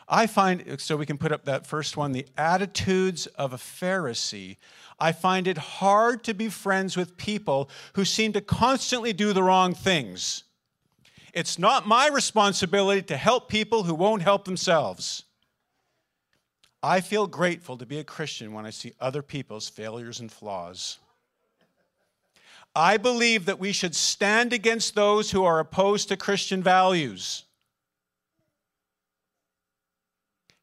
I 0.10 0.26
find, 0.26 0.82
so 0.82 0.98
we 0.98 1.06
can 1.06 1.20
put 1.20 1.32
up 1.32 1.46
that 1.46 1.68
first 1.68 1.96
one, 1.96 2.12
the 2.12 2.26
attitudes 2.36 3.28
of 3.28 3.54
a 3.54 3.58
Pharisee. 3.58 4.58
I 5.00 5.12
find 5.12 5.48
it 5.48 5.60
hard 5.60 6.24
to 6.24 6.34
be 6.34 6.50
friends 6.50 6.98
with 6.98 7.18
people 7.18 7.70
who 7.94 8.04
seem 8.04 8.34
to 8.34 8.42
constantly 8.42 9.14
do 9.14 9.32
the 9.32 9.44
wrong 9.44 9.76
things. 9.76 10.44
It's 11.34 11.58
not 11.58 11.88
my 11.88 12.08
responsibility 12.08 13.02
to 13.04 13.18
help 13.18 13.50
people 13.50 13.84
who 13.84 13.96
won't 13.96 14.22
help 14.22 14.46
themselves. 14.46 15.24
I 16.84 17.02
feel 17.02 17.28
grateful 17.28 17.78
to 17.78 17.86
be 17.86 17.98
a 17.98 18.04
Christian 18.04 18.54
when 18.54 18.66
I 18.66 18.70
see 18.70 18.94
other 19.00 19.24
people's 19.24 19.68
failures 19.68 20.20
and 20.20 20.32
flaws. 20.32 21.00
I 22.76 22.98
believe 22.98 23.46
that 23.46 23.60
we 23.60 23.72
should 23.72 23.96
stand 23.96 24.54
against 24.54 24.94
those 24.94 25.32
who 25.32 25.44
are 25.44 25.60
opposed 25.60 26.10
to 26.10 26.18
Christian 26.18 26.62
values. 26.62 27.46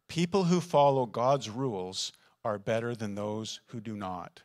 People 0.09 0.45
who 0.45 0.61
follow 0.61 1.07
God's 1.07 1.49
rules 1.49 2.13
are 2.45 2.59
better 2.59 2.95
than 2.95 3.15
those 3.15 3.61
who 3.69 3.81
do 3.81 3.97
not. 3.97 4.43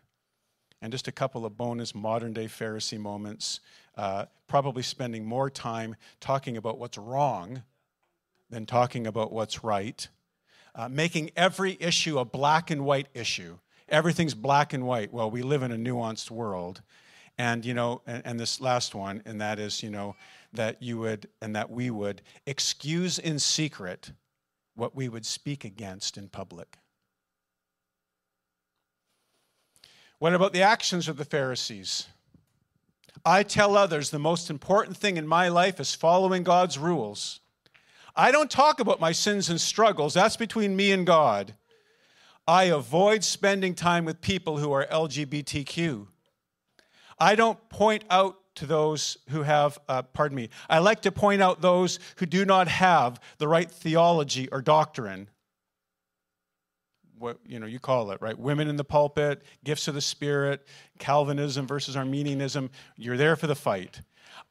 And 0.82 0.92
just 0.92 1.08
a 1.08 1.12
couple 1.12 1.46
of 1.46 1.58
bonus 1.58 1.96
modern 1.96 2.34
day 2.34 2.46
Pharisee 2.46 3.00
moments 3.00 3.60
uh, 3.98 4.26
probably 4.48 4.84
spending 4.84 5.26
more 5.26 5.50
time 5.50 5.96
talking 6.20 6.58
about 6.58 6.78
what's 6.78 6.98
wrong 6.98 7.64
than 8.50 8.66
talking 8.66 9.08
about 9.08 9.32
what's 9.32 9.64
right, 9.64 10.08
uh, 10.76 10.88
making 10.90 11.32
every 11.36 11.78
issue 11.80 12.20
a 12.20 12.26
black 12.26 12.70
and 12.70 12.86
white 12.86 13.08
issue. 13.14 13.58
Everything's 13.90 14.34
black 14.34 14.74
and 14.74 14.86
white. 14.86 15.14
Well, 15.14 15.32
we 15.32 15.42
live 15.42 15.64
in 15.64 15.72
a 15.72 15.78
nuanced 15.78 16.32
world. 16.32 16.82
And, 17.38 17.66
you 17.66 17.74
know, 17.74 18.02
and, 18.08 18.22
and 18.26 18.40
this 18.40 18.62
last 18.62 18.96
one, 18.96 19.22
and 19.26 19.42
that 19.42 19.60
is, 19.60 19.84
you 19.84 19.90
know, 19.90 20.16
that 20.54 20.82
you 20.82 20.98
would, 21.00 21.28
and 21.42 21.56
that 21.56 21.70
we 21.70 21.90
would 21.90 22.22
excuse 22.46 23.20
in 23.20 23.40
secret 23.40 24.12
what 24.76 24.96
we 24.96 25.10
would 25.10 25.26
speak 25.26 25.66
against 25.66 26.18
in 26.18 26.30
public. 26.30 26.78
What 30.20 30.34
about 30.34 30.54
the 30.54 30.62
actions 30.62 31.08
of 31.10 31.18
the 31.18 31.26
Pharisees? 31.26 32.08
I 33.26 33.42
tell 33.42 33.76
others 33.76 34.12
the 34.12 34.20
most 34.20 34.52
important 34.52 34.98
thing 34.98 35.18
in 35.18 35.28
my 35.28 35.48
life 35.48 35.80
is 35.80 35.96
following 35.96 36.44
God's 36.44 36.78
rules. 36.78 37.40
I 38.16 38.32
don't 38.32 38.52
talk 38.52 38.80
about 38.80 39.00
my 39.00 39.12
sins 39.12 39.50
and 39.50 39.60
struggles, 39.60 40.14
that's 40.14 40.38
between 40.38 40.76
me 40.76 40.92
and 40.92 41.08
God. 41.08 41.56
I 42.48 42.66
avoid 42.66 43.24
spending 43.24 43.74
time 43.74 44.06
with 44.06 44.22
people 44.22 44.60
who 44.60 44.72
are 44.72 44.86
LGBTQ. 44.86 46.06
I 47.20 47.34
don't 47.34 47.70
point 47.70 48.04
out 48.12 48.38
to 48.56 48.68
those 48.68 49.18
who 49.30 49.42
have, 49.42 49.80
uh, 49.90 50.04
pardon 50.04 50.36
me, 50.36 50.50
I 50.70 50.80
like 50.80 51.02
to 51.02 51.12
point 51.12 51.42
out 51.42 51.62
those 51.62 52.00
who 52.18 52.28
do 52.28 52.46
not 52.46 52.68
have 52.68 53.20
the 53.40 53.48
right 53.48 53.70
theology 53.70 54.48
or 54.50 54.62
doctrine. 54.62 55.30
What 57.18 57.40
you 57.46 57.60
know, 57.60 57.66
you 57.66 57.80
call 57.80 58.12
it 58.12 58.22
right. 58.22 58.38
Women 58.38 58.68
in 58.68 58.76
the 58.76 58.84
pulpit, 58.84 59.44
gifts 59.64 59.88
of 59.88 59.96
the 59.96 60.02
Spirit, 60.02 60.66
Calvinism 61.00 61.66
versus 61.66 61.96
Arminianism. 61.96 62.70
You're 62.98 63.18
there 63.18 63.36
for 63.36 63.48
the 63.48 63.56
fight. 63.56 64.02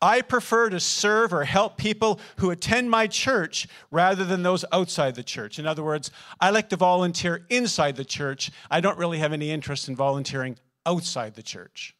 I 0.01 0.23
prefer 0.23 0.71
to 0.71 0.81
serve 0.81 1.33
or 1.33 1.45
help 1.45 1.77
people 1.77 2.21
who 2.39 2.51
attend 2.51 2.91
my 2.91 3.07
church 3.07 3.69
rather 3.91 4.25
than 4.25 4.43
those 4.43 4.65
outside 4.73 5.15
the 5.15 5.23
church. 5.23 5.59
In 5.59 5.67
other 5.67 5.83
words, 5.83 6.11
I 6.41 6.51
like 6.51 6.69
to 6.71 6.77
volunteer 6.77 7.47
inside 7.51 7.97
the 7.97 8.05
church. 8.05 8.51
I 8.71 8.81
don't 8.81 8.99
really 8.99 9.19
have 9.19 9.33
any 9.33 9.51
interest 9.51 9.89
in 9.89 9.97
volunteering 9.97 10.57
outside 10.87 11.35
the 11.35 11.43
church. 11.43 11.95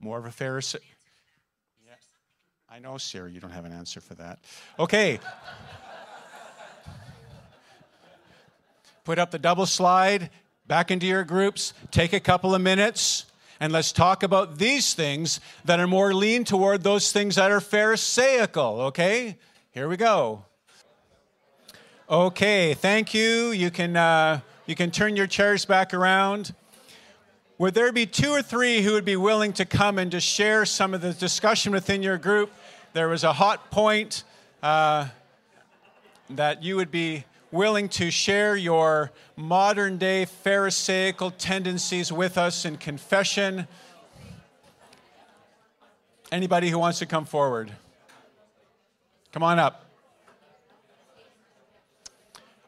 More 0.00 0.18
of 0.18 0.26
a 0.26 0.30
Pharisee. 0.30 0.78
Yeah. 1.84 1.94
I 2.68 2.78
know, 2.78 2.96
Sarah, 2.96 3.30
you 3.30 3.40
don't 3.40 3.50
have 3.50 3.64
an 3.64 3.72
answer 3.72 4.00
for 4.00 4.14
that. 4.14 4.38
Okay. 4.78 5.20
Put 9.10 9.18
up 9.18 9.32
the 9.32 9.40
double 9.40 9.66
slide, 9.66 10.30
back 10.68 10.92
into 10.92 11.04
your 11.04 11.24
groups, 11.24 11.74
take 11.90 12.12
a 12.12 12.20
couple 12.20 12.54
of 12.54 12.62
minutes, 12.62 13.26
and 13.58 13.72
let's 13.72 13.90
talk 13.90 14.22
about 14.22 14.58
these 14.58 14.94
things 14.94 15.40
that 15.64 15.80
are 15.80 15.88
more 15.88 16.14
lean 16.14 16.44
toward 16.44 16.84
those 16.84 17.10
things 17.10 17.34
that 17.34 17.50
are 17.50 17.58
Pharisaical, 17.60 18.82
okay? 18.82 19.36
Here 19.72 19.88
we 19.88 19.96
go. 19.96 20.44
Okay, 22.08 22.74
thank 22.74 23.12
you. 23.12 23.50
You 23.50 23.72
can, 23.72 23.96
uh, 23.96 24.42
you 24.66 24.76
can 24.76 24.92
turn 24.92 25.16
your 25.16 25.26
chairs 25.26 25.64
back 25.64 25.92
around. 25.92 26.54
Would 27.58 27.74
there 27.74 27.90
be 27.90 28.06
two 28.06 28.30
or 28.30 28.42
three 28.42 28.80
who 28.80 28.92
would 28.92 29.04
be 29.04 29.16
willing 29.16 29.52
to 29.54 29.64
come 29.64 29.98
and 29.98 30.12
just 30.12 30.28
share 30.28 30.64
some 30.64 30.94
of 30.94 31.00
the 31.00 31.12
discussion 31.14 31.72
within 31.72 32.00
your 32.00 32.16
group? 32.16 32.52
There 32.92 33.08
was 33.08 33.24
a 33.24 33.32
hot 33.32 33.72
point 33.72 34.22
uh, 34.62 35.08
that 36.28 36.62
you 36.62 36.76
would 36.76 36.92
be 36.92 37.24
willing 37.52 37.88
to 37.88 38.10
share 38.10 38.56
your 38.56 39.10
modern 39.36 39.98
day 39.98 40.24
Pharisaical 40.24 41.30
tendencies 41.32 42.12
with 42.12 42.38
us 42.38 42.64
in 42.64 42.76
confession. 42.76 43.66
Anybody 46.30 46.70
who 46.70 46.78
wants 46.78 47.00
to 47.00 47.06
come 47.06 47.24
forward? 47.24 47.72
Come 49.32 49.42
on 49.42 49.58
up. 49.58 49.86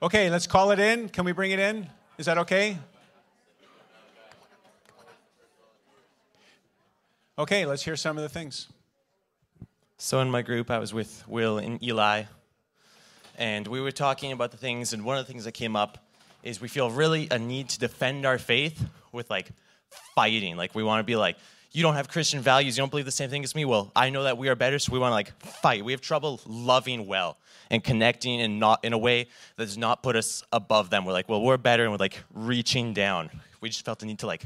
Okay, 0.03 0.31
let's 0.31 0.49
call 0.49 0.73
it 0.73 0.81
in. 0.81 1.09
Can 1.09 1.25
we 1.25 1.33
bring 1.33 1.53
it 1.53 1.61
in? 1.61 1.89
Is 2.19 2.27
that 2.27 2.39
okay? 2.39 2.77
Okay, 7.39 7.67
let's 7.67 7.85
hear 7.85 7.97
some 7.97 8.17
of 8.17 8.23
the 8.23 8.29
things. 8.29 8.69
So, 9.97 10.21
in 10.21 10.31
my 10.31 10.43
group, 10.43 10.71
I 10.71 10.79
was 10.79 10.93
with 10.93 11.23
Will 11.29 11.59
and 11.59 11.83
Eli, 11.83 12.25
and 13.39 13.67
we 13.67 13.81
were 13.81 13.93
talking 13.93 14.33
about 14.33 14.51
the 14.51 14.57
things, 14.57 14.93
and 14.93 15.05
one 15.05 15.19
of 15.19 15.27
the 15.27 15.33
things 15.33 15.45
that 15.45 15.53
came 15.53 15.77
up 15.77 15.99
is 16.43 16.61
we 16.61 16.69
feel 16.69 16.91
really 16.91 17.29
a 17.31 17.39
need 17.39 17.69
to 17.71 17.79
defend 17.79 18.27
our 18.27 18.39
faith 18.39 18.85
with 19.13 19.31
like 19.31 19.51
fighting. 20.15 20.57
Like 20.57 20.75
we 20.75 20.83
want 20.83 21.01
to 21.01 21.05
be 21.05 21.17
like, 21.17 21.37
you 21.71 21.83
don't 21.83 21.95
have 21.95 22.09
Christian 22.09 22.41
values, 22.41 22.77
you 22.77 22.83
don't 22.83 22.91
believe 22.91 23.07
the 23.07 23.11
same 23.11 23.31
thing 23.31 23.45
as 23.45 23.55
me. 23.55 23.65
Well, 23.65 23.91
I 23.97 24.11
know 24.11 24.25
that 24.25 24.37
we 24.37 24.49
are 24.49 24.55
better, 24.55 24.79
so 24.79 24.93
we 24.93 24.99
want 24.99 25.13
to 25.13 25.15
like 25.15 25.33
fight. 25.41 25.85
We 25.85 25.93
have 25.93 26.01
trouble 26.03 26.41
loving 26.47 27.07
well 27.07 27.39
and 27.71 27.83
connecting 27.83 28.41
and 28.43 28.61
not 28.61 28.85
in 28.85 28.93
a 28.93 28.99
way 28.99 29.29
that 29.57 29.65
does 29.65 29.79
not 29.79 30.03
put 30.03 30.15
us 30.17 30.43
above 30.53 30.91
them. 30.91 31.05
We're 31.05 31.13
like, 31.13 31.29
well, 31.29 31.41
we're 31.41 31.57
better, 31.57 31.85
and 31.85 31.93
we're 31.93 31.99
like 31.99 32.23
reaching 32.35 32.93
down. 32.93 33.31
We 33.61 33.71
just 33.71 33.85
felt 33.85 34.01
the 34.01 34.07
need 34.07 34.19
to 34.19 34.27
like 34.27 34.45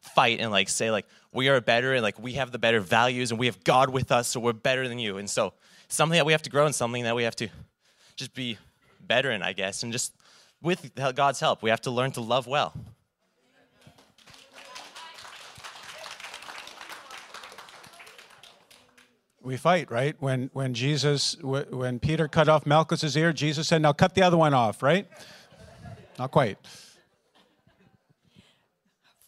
fight 0.00 0.38
and 0.40 0.50
like 0.50 0.68
say 0.68 0.90
like 0.90 1.06
we 1.32 1.48
are 1.48 1.60
better 1.62 1.94
and 1.94 2.02
like 2.02 2.18
we 2.18 2.34
have 2.34 2.52
the 2.52 2.58
better 2.58 2.78
values 2.78 3.30
and 3.30 3.40
we 3.40 3.46
have 3.46 3.62
God 3.64 3.90
with 3.90 4.10
us, 4.12 4.28
so 4.28 4.40
we're 4.40 4.52
better 4.52 4.88
than 4.88 4.98
you. 4.98 5.18
And 5.18 5.28
so 5.28 5.52
something 5.88 6.16
that 6.16 6.26
we 6.26 6.32
have 6.32 6.42
to 6.42 6.50
grow 6.50 6.64
and 6.64 6.74
something 6.74 7.04
that 7.04 7.14
we 7.14 7.24
have 7.24 7.36
to 7.36 7.48
just 8.16 8.34
be 8.34 8.58
better 9.00 9.30
in, 9.30 9.42
I 9.42 9.52
guess, 9.52 9.82
and 9.82 9.92
just 9.92 10.12
with 10.62 10.92
God's 11.14 11.40
help, 11.40 11.62
we 11.62 11.70
have 11.70 11.82
to 11.82 11.90
learn 11.90 12.12
to 12.12 12.20
love 12.20 12.46
well. 12.46 12.72
We 19.42 19.58
fight, 19.58 19.90
right? 19.90 20.16
When 20.20 20.48
when 20.54 20.72
Jesus 20.72 21.36
when 21.42 21.98
Peter 21.98 22.28
cut 22.28 22.48
off 22.48 22.64
Malchus's 22.64 23.14
ear, 23.14 23.30
Jesus 23.30 23.68
said, 23.68 23.82
"Now 23.82 23.92
cut 23.92 24.14
the 24.14 24.22
other 24.22 24.38
one 24.38 24.54
off," 24.54 24.82
right? 24.82 25.06
Not 26.18 26.30
quite. 26.30 26.56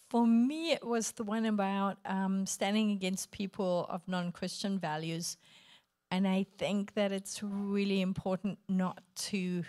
For 0.08 0.26
me, 0.26 0.72
it 0.72 0.86
was 0.86 1.12
the 1.12 1.24
one 1.24 1.44
about 1.44 1.98
um, 2.06 2.46
standing 2.46 2.92
against 2.92 3.30
people 3.30 3.86
of 3.90 4.00
non 4.08 4.32
Christian 4.32 4.78
values 4.78 5.36
and 6.10 6.26
I 6.26 6.46
think 6.58 6.94
that 6.94 7.12
it's 7.12 7.42
really 7.42 8.00
important 8.00 8.58
not 8.68 9.02
to 9.16 9.64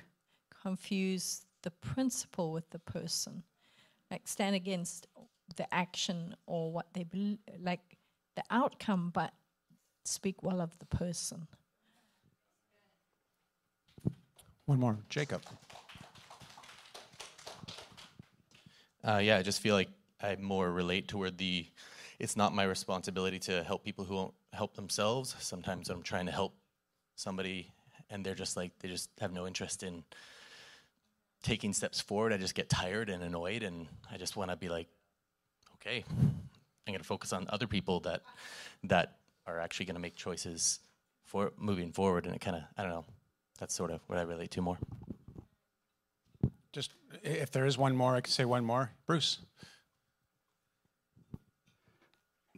confuse 0.61 1.45
the 1.63 1.71
principle 1.71 2.51
with 2.51 2.69
the 2.69 2.79
person. 2.79 3.43
Like 4.11 4.27
stand 4.27 4.55
against 4.55 5.07
the 5.55 5.71
action 5.73 6.35
or 6.45 6.71
what 6.71 6.87
they 6.93 7.03
be- 7.03 7.39
like 7.59 7.97
the 8.35 8.43
outcome, 8.51 9.11
but 9.13 9.33
speak 10.05 10.43
well 10.43 10.61
of 10.61 10.77
the 10.79 10.85
person. 10.85 11.47
One 14.65 14.79
more, 14.79 14.97
Jacob. 15.09 15.41
Uh, 19.03 19.19
yeah, 19.23 19.37
I 19.37 19.41
just 19.41 19.61
feel 19.61 19.75
like 19.75 19.89
I 20.21 20.35
more 20.35 20.71
relate 20.71 21.07
toward 21.07 21.37
the 21.37 21.65
it's 22.19 22.35
not 22.35 22.53
my 22.53 22.63
responsibility 22.63 23.39
to 23.39 23.63
help 23.63 23.83
people 23.83 24.03
who 24.03 24.15
won't 24.15 24.33
help 24.57 24.75
themselves. 24.75 25.35
Sometimes 25.39 25.89
I'm 25.89 26.01
trying 26.01 26.25
to 26.25 26.31
help 26.31 26.53
somebody 27.15 27.71
and 28.09 28.25
they're 28.25 28.35
just 28.35 28.57
like, 28.57 28.71
they 28.79 28.87
just 28.87 29.09
have 29.19 29.31
no 29.31 29.47
interest 29.47 29.83
in 29.83 30.03
taking 31.43 31.73
steps 31.73 32.01
forward. 32.01 32.33
I 32.33 32.37
just 32.37 32.55
get 32.55 32.69
tired 32.69 33.09
and 33.09 33.23
annoyed 33.23 33.63
and 33.63 33.87
I 34.11 34.17
just 34.17 34.35
want 34.35 34.51
to 34.51 34.57
be 34.57 34.69
like, 34.69 34.87
okay, 35.75 36.03
I'm 36.09 36.93
going 36.93 36.99
to 36.99 37.03
focus 37.03 37.33
on 37.33 37.45
other 37.49 37.67
people 37.67 37.99
that, 38.01 38.21
that 38.83 39.17
are 39.45 39.59
actually 39.59 39.85
going 39.85 39.95
to 39.95 40.01
make 40.01 40.15
choices 40.15 40.79
for 41.23 41.51
moving 41.57 41.91
forward. 41.91 42.25
And 42.25 42.35
it 42.35 42.39
kind 42.39 42.55
of, 42.55 42.63
I 42.77 42.81
don't 42.81 42.91
know, 42.91 43.05
that's 43.59 43.73
sort 43.73 43.91
of 43.91 44.01
what 44.07 44.17
I 44.17 44.23
relate 44.23 44.51
to 44.51 44.61
more. 44.61 44.77
Just 46.71 46.91
if 47.23 47.51
there 47.51 47.65
is 47.65 47.77
one 47.77 47.95
more, 47.95 48.15
I 48.15 48.21
can 48.21 48.31
say 48.31 48.45
one 48.45 48.63
more. 48.63 48.91
Bruce. 49.05 49.39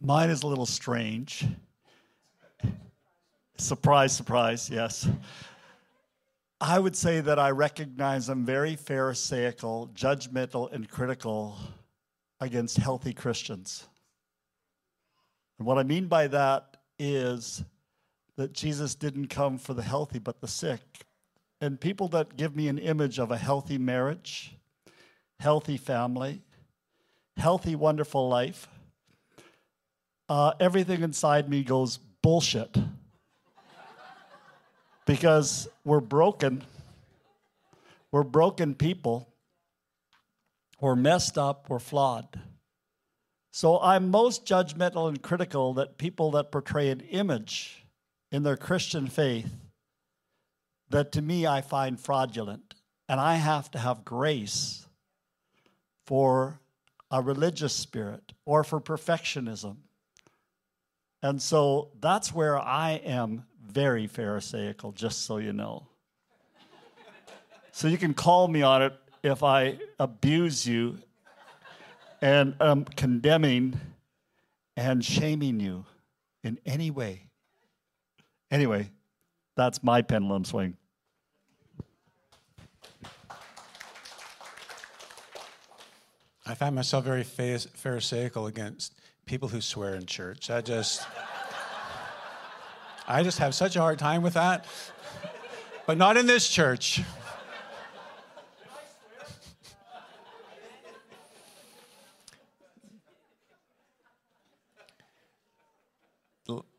Mine 0.00 0.30
is 0.30 0.42
a 0.42 0.46
little 0.46 0.66
strange. 0.66 1.46
Surprise, 3.60 4.16
surprise, 4.16 4.70
yes. 4.70 5.08
I 6.60 6.78
would 6.78 6.96
say 6.96 7.20
that 7.20 7.38
I 7.38 7.50
recognize 7.50 8.28
I'm 8.28 8.44
very 8.44 8.74
Pharisaical, 8.74 9.90
judgmental, 9.94 10.72
and 10.72 10.88
critical 10.88 11.56
against 12.40 12.78
healthy 12.78 13.12
Christians. 13.12 13.86
And 15.58 15.66
what 15.66 15.78
I 15.78 15.82
mean 15.82 16.06
by 16.06 16.26
that 16.28 16.78
is 16.98 17.62
that 18.36 18.52
Jesus 18.52 18.94
didn't 18.94 19.28
come 19.28 19.58
for 19.58 19.74
the 19.74 19.82
healthy, 19.82 20.18
but 20.18 20.40
the 20.40 20.48
sick. 20.48 20.80
And 21.60 21.78
people 21.80 22.08
that 22.08 22.36
give 22.36 22.56
me 22.56 22.68
an 22.68 22.78
image 22.78 23.18
of 23.18 23.30
a 23.30 23.36
healthy 23.36 23.78
marriage, 23.78 24.56
healthy 25.38 25.76
family, 25.76 26.42
healthy, 27.36 27.76
wonderful 27.76 28.28
life 28.28 28.68
uh, 30.30 30.52
everything 30.60 31.02
inside 31.02 31.50
me 31.50 31.64
goes 31.64 31.98
bullshit. 32.22 32.76
Because 35.10 35.68
we're 35.84 35.98
broken. 35.98 36.62
We're 38.12 38.22
broken 38.22 38.76
people. 38.76 39.28
We're 40.80 40.94
messed 40.94 41.36
up. 41.36 41.68
We're 41.68 41.80
flawed. 41.80 42.38
So 43.50 43.80
I'm 43.80 44.12
most 44.12 44.46
judgmental 44.46 45.08
and 45.08 45.20
critical 45.20 45.74
that 45.74 45.98
people 45.98 46.30
that 46.30 46.52
portray 46.52 46.90
an 46.90 47.00
image 47.00 47.84
in 48.30 48.44
their 48.44 48.56
Christian 48.56 49.08
faith 49.08 49.50
that 50.90 51.10
to 51.10 51.22
me 51.22 51.44
I 51.44 51.60
find 51.60 51.98
fraudulent. 51.98 52.76
And 53.08 53.18
I 53.18 53.34
have 53.34 53.68
to 53.72 53.80
have 53.80 54.04
grace 54.04 54.86
for 56.06 56.60
a 57.10 57.20
religious 57.20 57.72
spirit 57.72 58.32
or 58.46 58.62
for 58.62 58.80
perfectionism. 58.80 59.78
And 61.22 61.40
so 61.40 61.90
that's 62.00 62.34
where 62.34 62.58
I 62.58 62.92
am 63.04 63.44
very 63.66 64.06
Pharisaical, 64.06 64.94
just 64.94 65.26
so 65.26 65.36
you 65.36 65.52
know. 65.52 65.86
so 67.72 67.88
you 67.88 67.98
can 67.98 68.14
call 68.14 68.48
me 68.48 68.62
on 68.62 68.82
it 68.82 68.94
if 69.22 69.42
I 69.42 69.78
abuse 69.98 70.66
you 70.66 70.98
and 72.22 72.54
am 72.60 72.84
condemning 72.84 73.78
and 74.76 75.04
shaming 75.04 75.60
you 75.60 75.84
in 76.42 76.58
any 76.64 76.90
way. 76.90 77.28
Anyway, 78.50 78.90
that's 79.56 79.82
my 79.82 80.02
pendulum 80.02 80.44
swing. 80.44 80.76
I 86.46 86.54
find 86.54 86.74
myself 86.74 87.04
very 87.04 87.22
pharisaical 87.22 88.48
against 88.48 88.99
people 89.30 89.48
who 89.48 89.60
swear 89.60 89.94
in 89.94 90.06
church. 90.06 90.50
I 90.50 90.60
just, 90.60 91.06
I 93.06 93.22
just 93.22 93.38
have 93.38 93.54
such 93.54 93.76
a 93.76 93.80
hard 93.80 93.96
time 93.96 94.22
with 94.22 94.34
that. 94.34 94.64
But 95.86 95.98
not 95.98 96.16
in 96.16 96.26
this 96.26 96.48
church. 96.48 97.00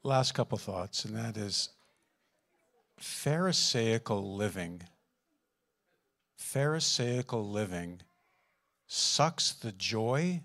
last 0.03 0.33
couple 0.33 0.57
thoughts, 0.57 1.05
and 1.05 1.15
that 1.15 1.37
is 1.37 1.69
Pharisaical 2.99 4.35
living. 4.35 4.81
Pharisaical 6.35 7.49
living 7.49 8.01
sucks 8.87 9.53
the 9.53 9.71
joy, 9.71 10.41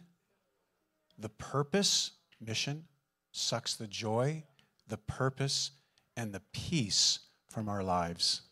the 1.18 1.28
purpose, 1.28 2.12
mission, 2.40 2.84
sucks 3.32 3.74
the 3.74 3.86
joy, 3.86 4.44
the 4.88 4.98
purpose, 4.98 5.72
and 6.16 6.32
the 6.32 6.42
peace 6.52 7.20
from 7.48 7.68
our 7.68 7.82
lives. 7.82 8.42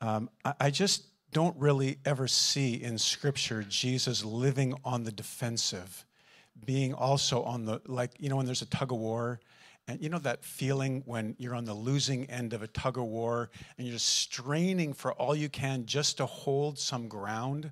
Um, 0.00 0.30
I, 0.44 0.54
I 0.60 0.70
just 0.70 1.06
don't 1.32 1.56
really 1.56 1.98
ever 2.04 2.28
see 2.28 2.74
in 2.74 2.98
Scripture 2.98 3.62
Jesus 3.62 4.24
living 4.24 4.74
on 4.84 5.04
the 5.04 5.12
defensive 5.12 6.04
being 6.64 6.94
also 6.94 7.42
on 7.42 7.64
the, 7.64 7.80
like, 7.86 8.12
you 8.18 8.28
know, 8.28 8.36
when 8.36 8.46
there's 8.46 8.62
a 8.62 8.66
tug 8.66 8.92
of 8.92 8.98
war, 8.98 9.40
and 9.88 10.02
you 10.02 10.08
know 10.08 10.18
that 10.18 10.44
feeling 10.44 11.02
when 11.06 11.36
you're 11.38 11.54
on 11.54 11.64
the 11.64 11.74
losing 11.74 12.28
end 12.28 12.52
of 12.52 12.62
a 12.62 12.66
tug 12.66 12.98
of 12.98 13.04
war 13.04 13.50
and 13.78 13.86
you're 13.86 13.94
just 13.94 14.08
straining 14.08 14.92
for 14.92 15.12
all 15.12 15.34
you 15.34 15.48
can 15.48 15.86
just 15.86 16.16
to 16.16 16.26
hold 16.26 16.76
some 16.76 17.06
ground? 17.06 17.70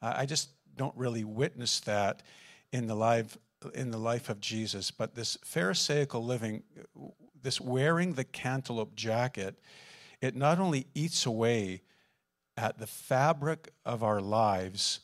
Uh, 0.00 0.14
I 0.16 0.24
just 0.24 0.48
don't 0.76 0.96
really 0.96 1.24
witness 1.24 1.80
that 1.80 2.22
in 2.72 2.86
the 2.86 2.94
life 2.94 3.36
in 3.74 3.90
the 3.90 3.98
life 3.98 4.28
of 4.28 4.40
Jesus. 4.40 4.90
But 4.90 5.14
this 5.14 5.36
Pharisaical 5.44 6.24
living, 6.24 6.62
this 7.42 7.60
wearing 7.60 8.14
the 8.14 8.24
cantaloupe 8.24 8.94
jacket, 8.94 9.60
it 10.20 10.34
not 10.34 10.58
only 10.58 10.86
eats 10.94 11.26
away 11.26 11.82
at 12.56 12.78
the 12.78 12.86
fabric 12.86 13.72
of 13.84 14.02
our 14.02 14.20
lives, 14.20 15.00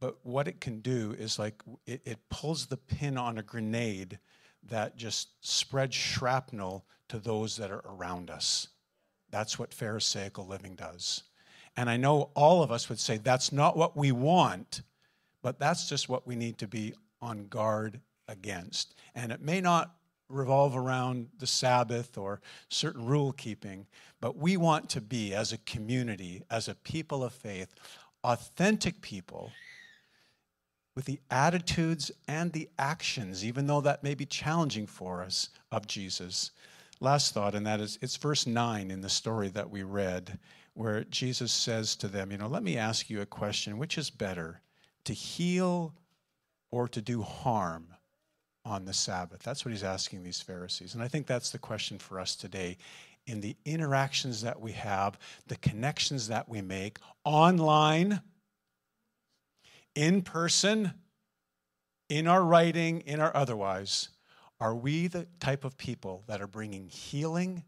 but 0.00 0.18
what 0.24 0.48
it 0.48 0.60
can 0.60 0.80
do 0.80 1.14
is 1.18 1.38
like 1.38 1.62
it, 1.86 2.02
it 2.04 2.28
pulls 2.28 2.66
the 2.66 2.76
pin 2.76 3.16
on 3.16 3.38
a 3.38 3.42
grenade 3.42 4.18
that 4.62 4.96
just 4.96 5.28
spreads 5.40 5.94
shrapnel 5.94 6.86
to 7.08 7.18
those 7.18 7.56
that 7.56 7.70
are 7.70 7.84
around 7.86 8.30
us. 8.30 8.68
That's 9.30 9.58
what 9.58 9.74
Pharisaical 9.74 10.46
living 10.46 10.74
does. 10.74 11.22
And 11.76 11.90
I 11.90 11.96
know 11.96 12.30
all 12.34 12.62
of 12.62 12.72
us 12.72 12.88
would 12.88 12.98
say 12.98 13.18
that's 13.18 13.52
not 13.52 13.76
what 13.76 13.96
we 13.96 14.12
want, 14.12 14.82
but 15.42 15.58
that's 15.58 15.88
just 15.88 16.08
what 16.08 16.26
we 16.26 16.36
need 16.36 16.58
to 16.58 16.66
be 16.66 16.94
on 17.20 17.46
guard 17.48 18.00
against. 18.28 18.94
And 19.14 19.30
it 19.30 19.42
may 19.42 19.60
not 19.60 19.94
revolve 20.28 20.76
around 20.76 21.28
the 21.38 21.46
Sabbath 21.46 22.18
or 22.18 22.40
certain 22.68 23.06
rule 23.06 23.32
keeping, 23.32 23.86
but 24.20 24.36
we 24.36 24.56
want 24.56 24.88
to 24.90 25.00
be, 25.00 25.34
as 25.34 25.52
a 25.52 25.58
community, 25.58 26.42
as 26.50 26.66
a 26.68 26.74
people 26.74 27.22
of 27.22 27.32
faith, 27.32 27.74
authentic 28.24 29.00
people 29.00 29.52
with 30.96 31.04
the 31.04 31.20
attitudes 31.30 32.10
and 32.26 32.52
the 32.52 32.68
actions, 32.78 33.44
even 33.44 33.66
though 33.66 33.82
that 33.82 34.02
may 34.02 34.14
be 34.14 34.26
challenging 34.26 34.86
for 34.86 35.22
us, 35.22 35.50
of 35.70 35.86
Jesus. 35.86 36.50
Last 37.00 37.34
thought, 37.34 37.54
and 37.54 37.66
that 37.66 37.80
is 37.80 37.98
it's 38.00 38.16
verse 38.16 38.46
9 38.46 38.90
in 38.90 39.02
the 39.02 39.08
story 39.08 39.48
that 39.50 39.70
we 39.70 39.82
read, 39.82 40.38
where 40.74 41.04
Jesus 41.04 41.52
says 41.52 41.94
to 41.96 42.08
them, 42.08 42.30
You 42.30 42.38
know, 42.38 42.48
let 42.48 42.62
me 42.62 42.78
ask 42.78 43.10
you 43.10 43.20
a 43.20 43.26
question 43.26 43.78
which 43.78 43.98
is 43.98 44.10
better, 44.10 44.62
to 45.04 45.12
heal 45.12 45.94
or 46.70 46.88
to 46.88 47.00
do 47.02 47.22
harm 47.22 47.88
on 48.64 48.84
the 48.84 48.92
Sabbath? 48.92 49.42
That's 49.42 49.64
what 49.64 49.72
he's 49.72 49.84
asking 49.84 50.22
these 50.22 50.40
Pharisees. 50.40 50.94
And 50.94 51.02
I 51.02 51.08
think 51.08 51.26
that's 51.26 51.50
the 51.50 51.58
question 51.58 51.98
for 51.98 52.18
us 52.18 52.34
today. 52.34 52.78
In 53.26 53.40
the 53.40 53.56
interactions 53.64 54.42
that 54.42 54.60
we 54.60 54.72
have, 54.72 55.18
the 55.48 55.56
connections 55.56 56.28
that 56.28 56.48
we 56.48 56.62
make 56.62 56.98
online, 57.24 58.20
in 59.94 60.22
person, 60.22 60.92
in 62.08 62.28
our 62.28 62.42
writing, 62.42 63.00
in 63.00 63.20
our 63.20 63.36
otherwise, 63.36 64.10
are 64.60 64.74
we 64.74 65.06
the 65.06 65.26
type 65.40 65.64
of 65.64 65.76
people 65.76 66.24
that 66.26 66.40
are 66.40 66.46
bringing 66.46 66.88
healing 66.88 67.62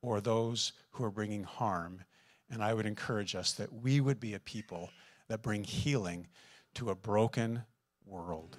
or 0.00 0.20
those 0.20 0.72
who 0.92 1.04
are 1.04 1.10
bringing 1.10 1.44
harm? 1.44 2.02
And 2.50 2.62
I 2.62 2.74
would 2.74 2.86
encourage 2.86 3.34
us 3.34 3.52
that 3.54 3.72
we 3.72 4.00
would 4.00 4.20
be 4.20 4.34
a 4.34 4.40
people 4.40 4.90
that 5.28 5.42
bring 5.42 5.64
healing 5.64 6.26
to 6.74 6.90
a 6.90 6.94
broken 6.94 7.62
world. 8.06 8.58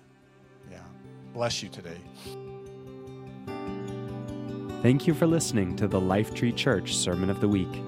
Yeah. 0.71 0.79
Bless 1.33 1.63
you 1.63 1.69
today. 1.69 1.97
Thank 4.81 5.07
you 5.07 5.13
for 5.13 5.25
listening 5.25 5.75
to 5.77 5.87
the 5.87 5.99
Lifetree 5.99 6.55
Church 6.55 6.95
Sermon 6.95 7.29
of 7.29 7.39
the 7.39 7.47
Week. 7.47 7.81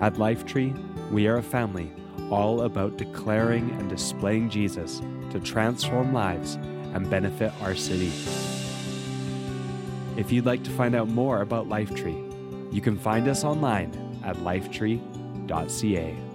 At 0.00 0.14
Lifetree, 0.14 1.10
we 1.10 1.26
are 1.26 1.36
a 1.36 1.42
family 1.42 1.92
all 2.30 2.62
about 2.62 2.96
declaring 2.96 3.70
and 3.72 3.88
displaying 3.90 4.48
Jesus 4.48 5.00
to 5.30 5.40
transform 5.40 6.12
lives 6.12 6.56
and 6.92 7.08
benefit 7.08 7.52
our 7.60 7.74
city. 7.74 8.12
If 10.16 10.30
you'd 10.30 10.46
like 10.46 10.62
to 10.64 10.70
find 10.70 10.94
out 10.94 11.08
more 11.08 11.40
about 11.40 11.68
Lifetree, 11.68 12.72
you 12.72 12.80
can 12.80 12.98
find 12.98 13.28
us 13.28 13.44
online 13.44 13.92
at 14.24 14.36
lifetree.ca. 14.36 16.31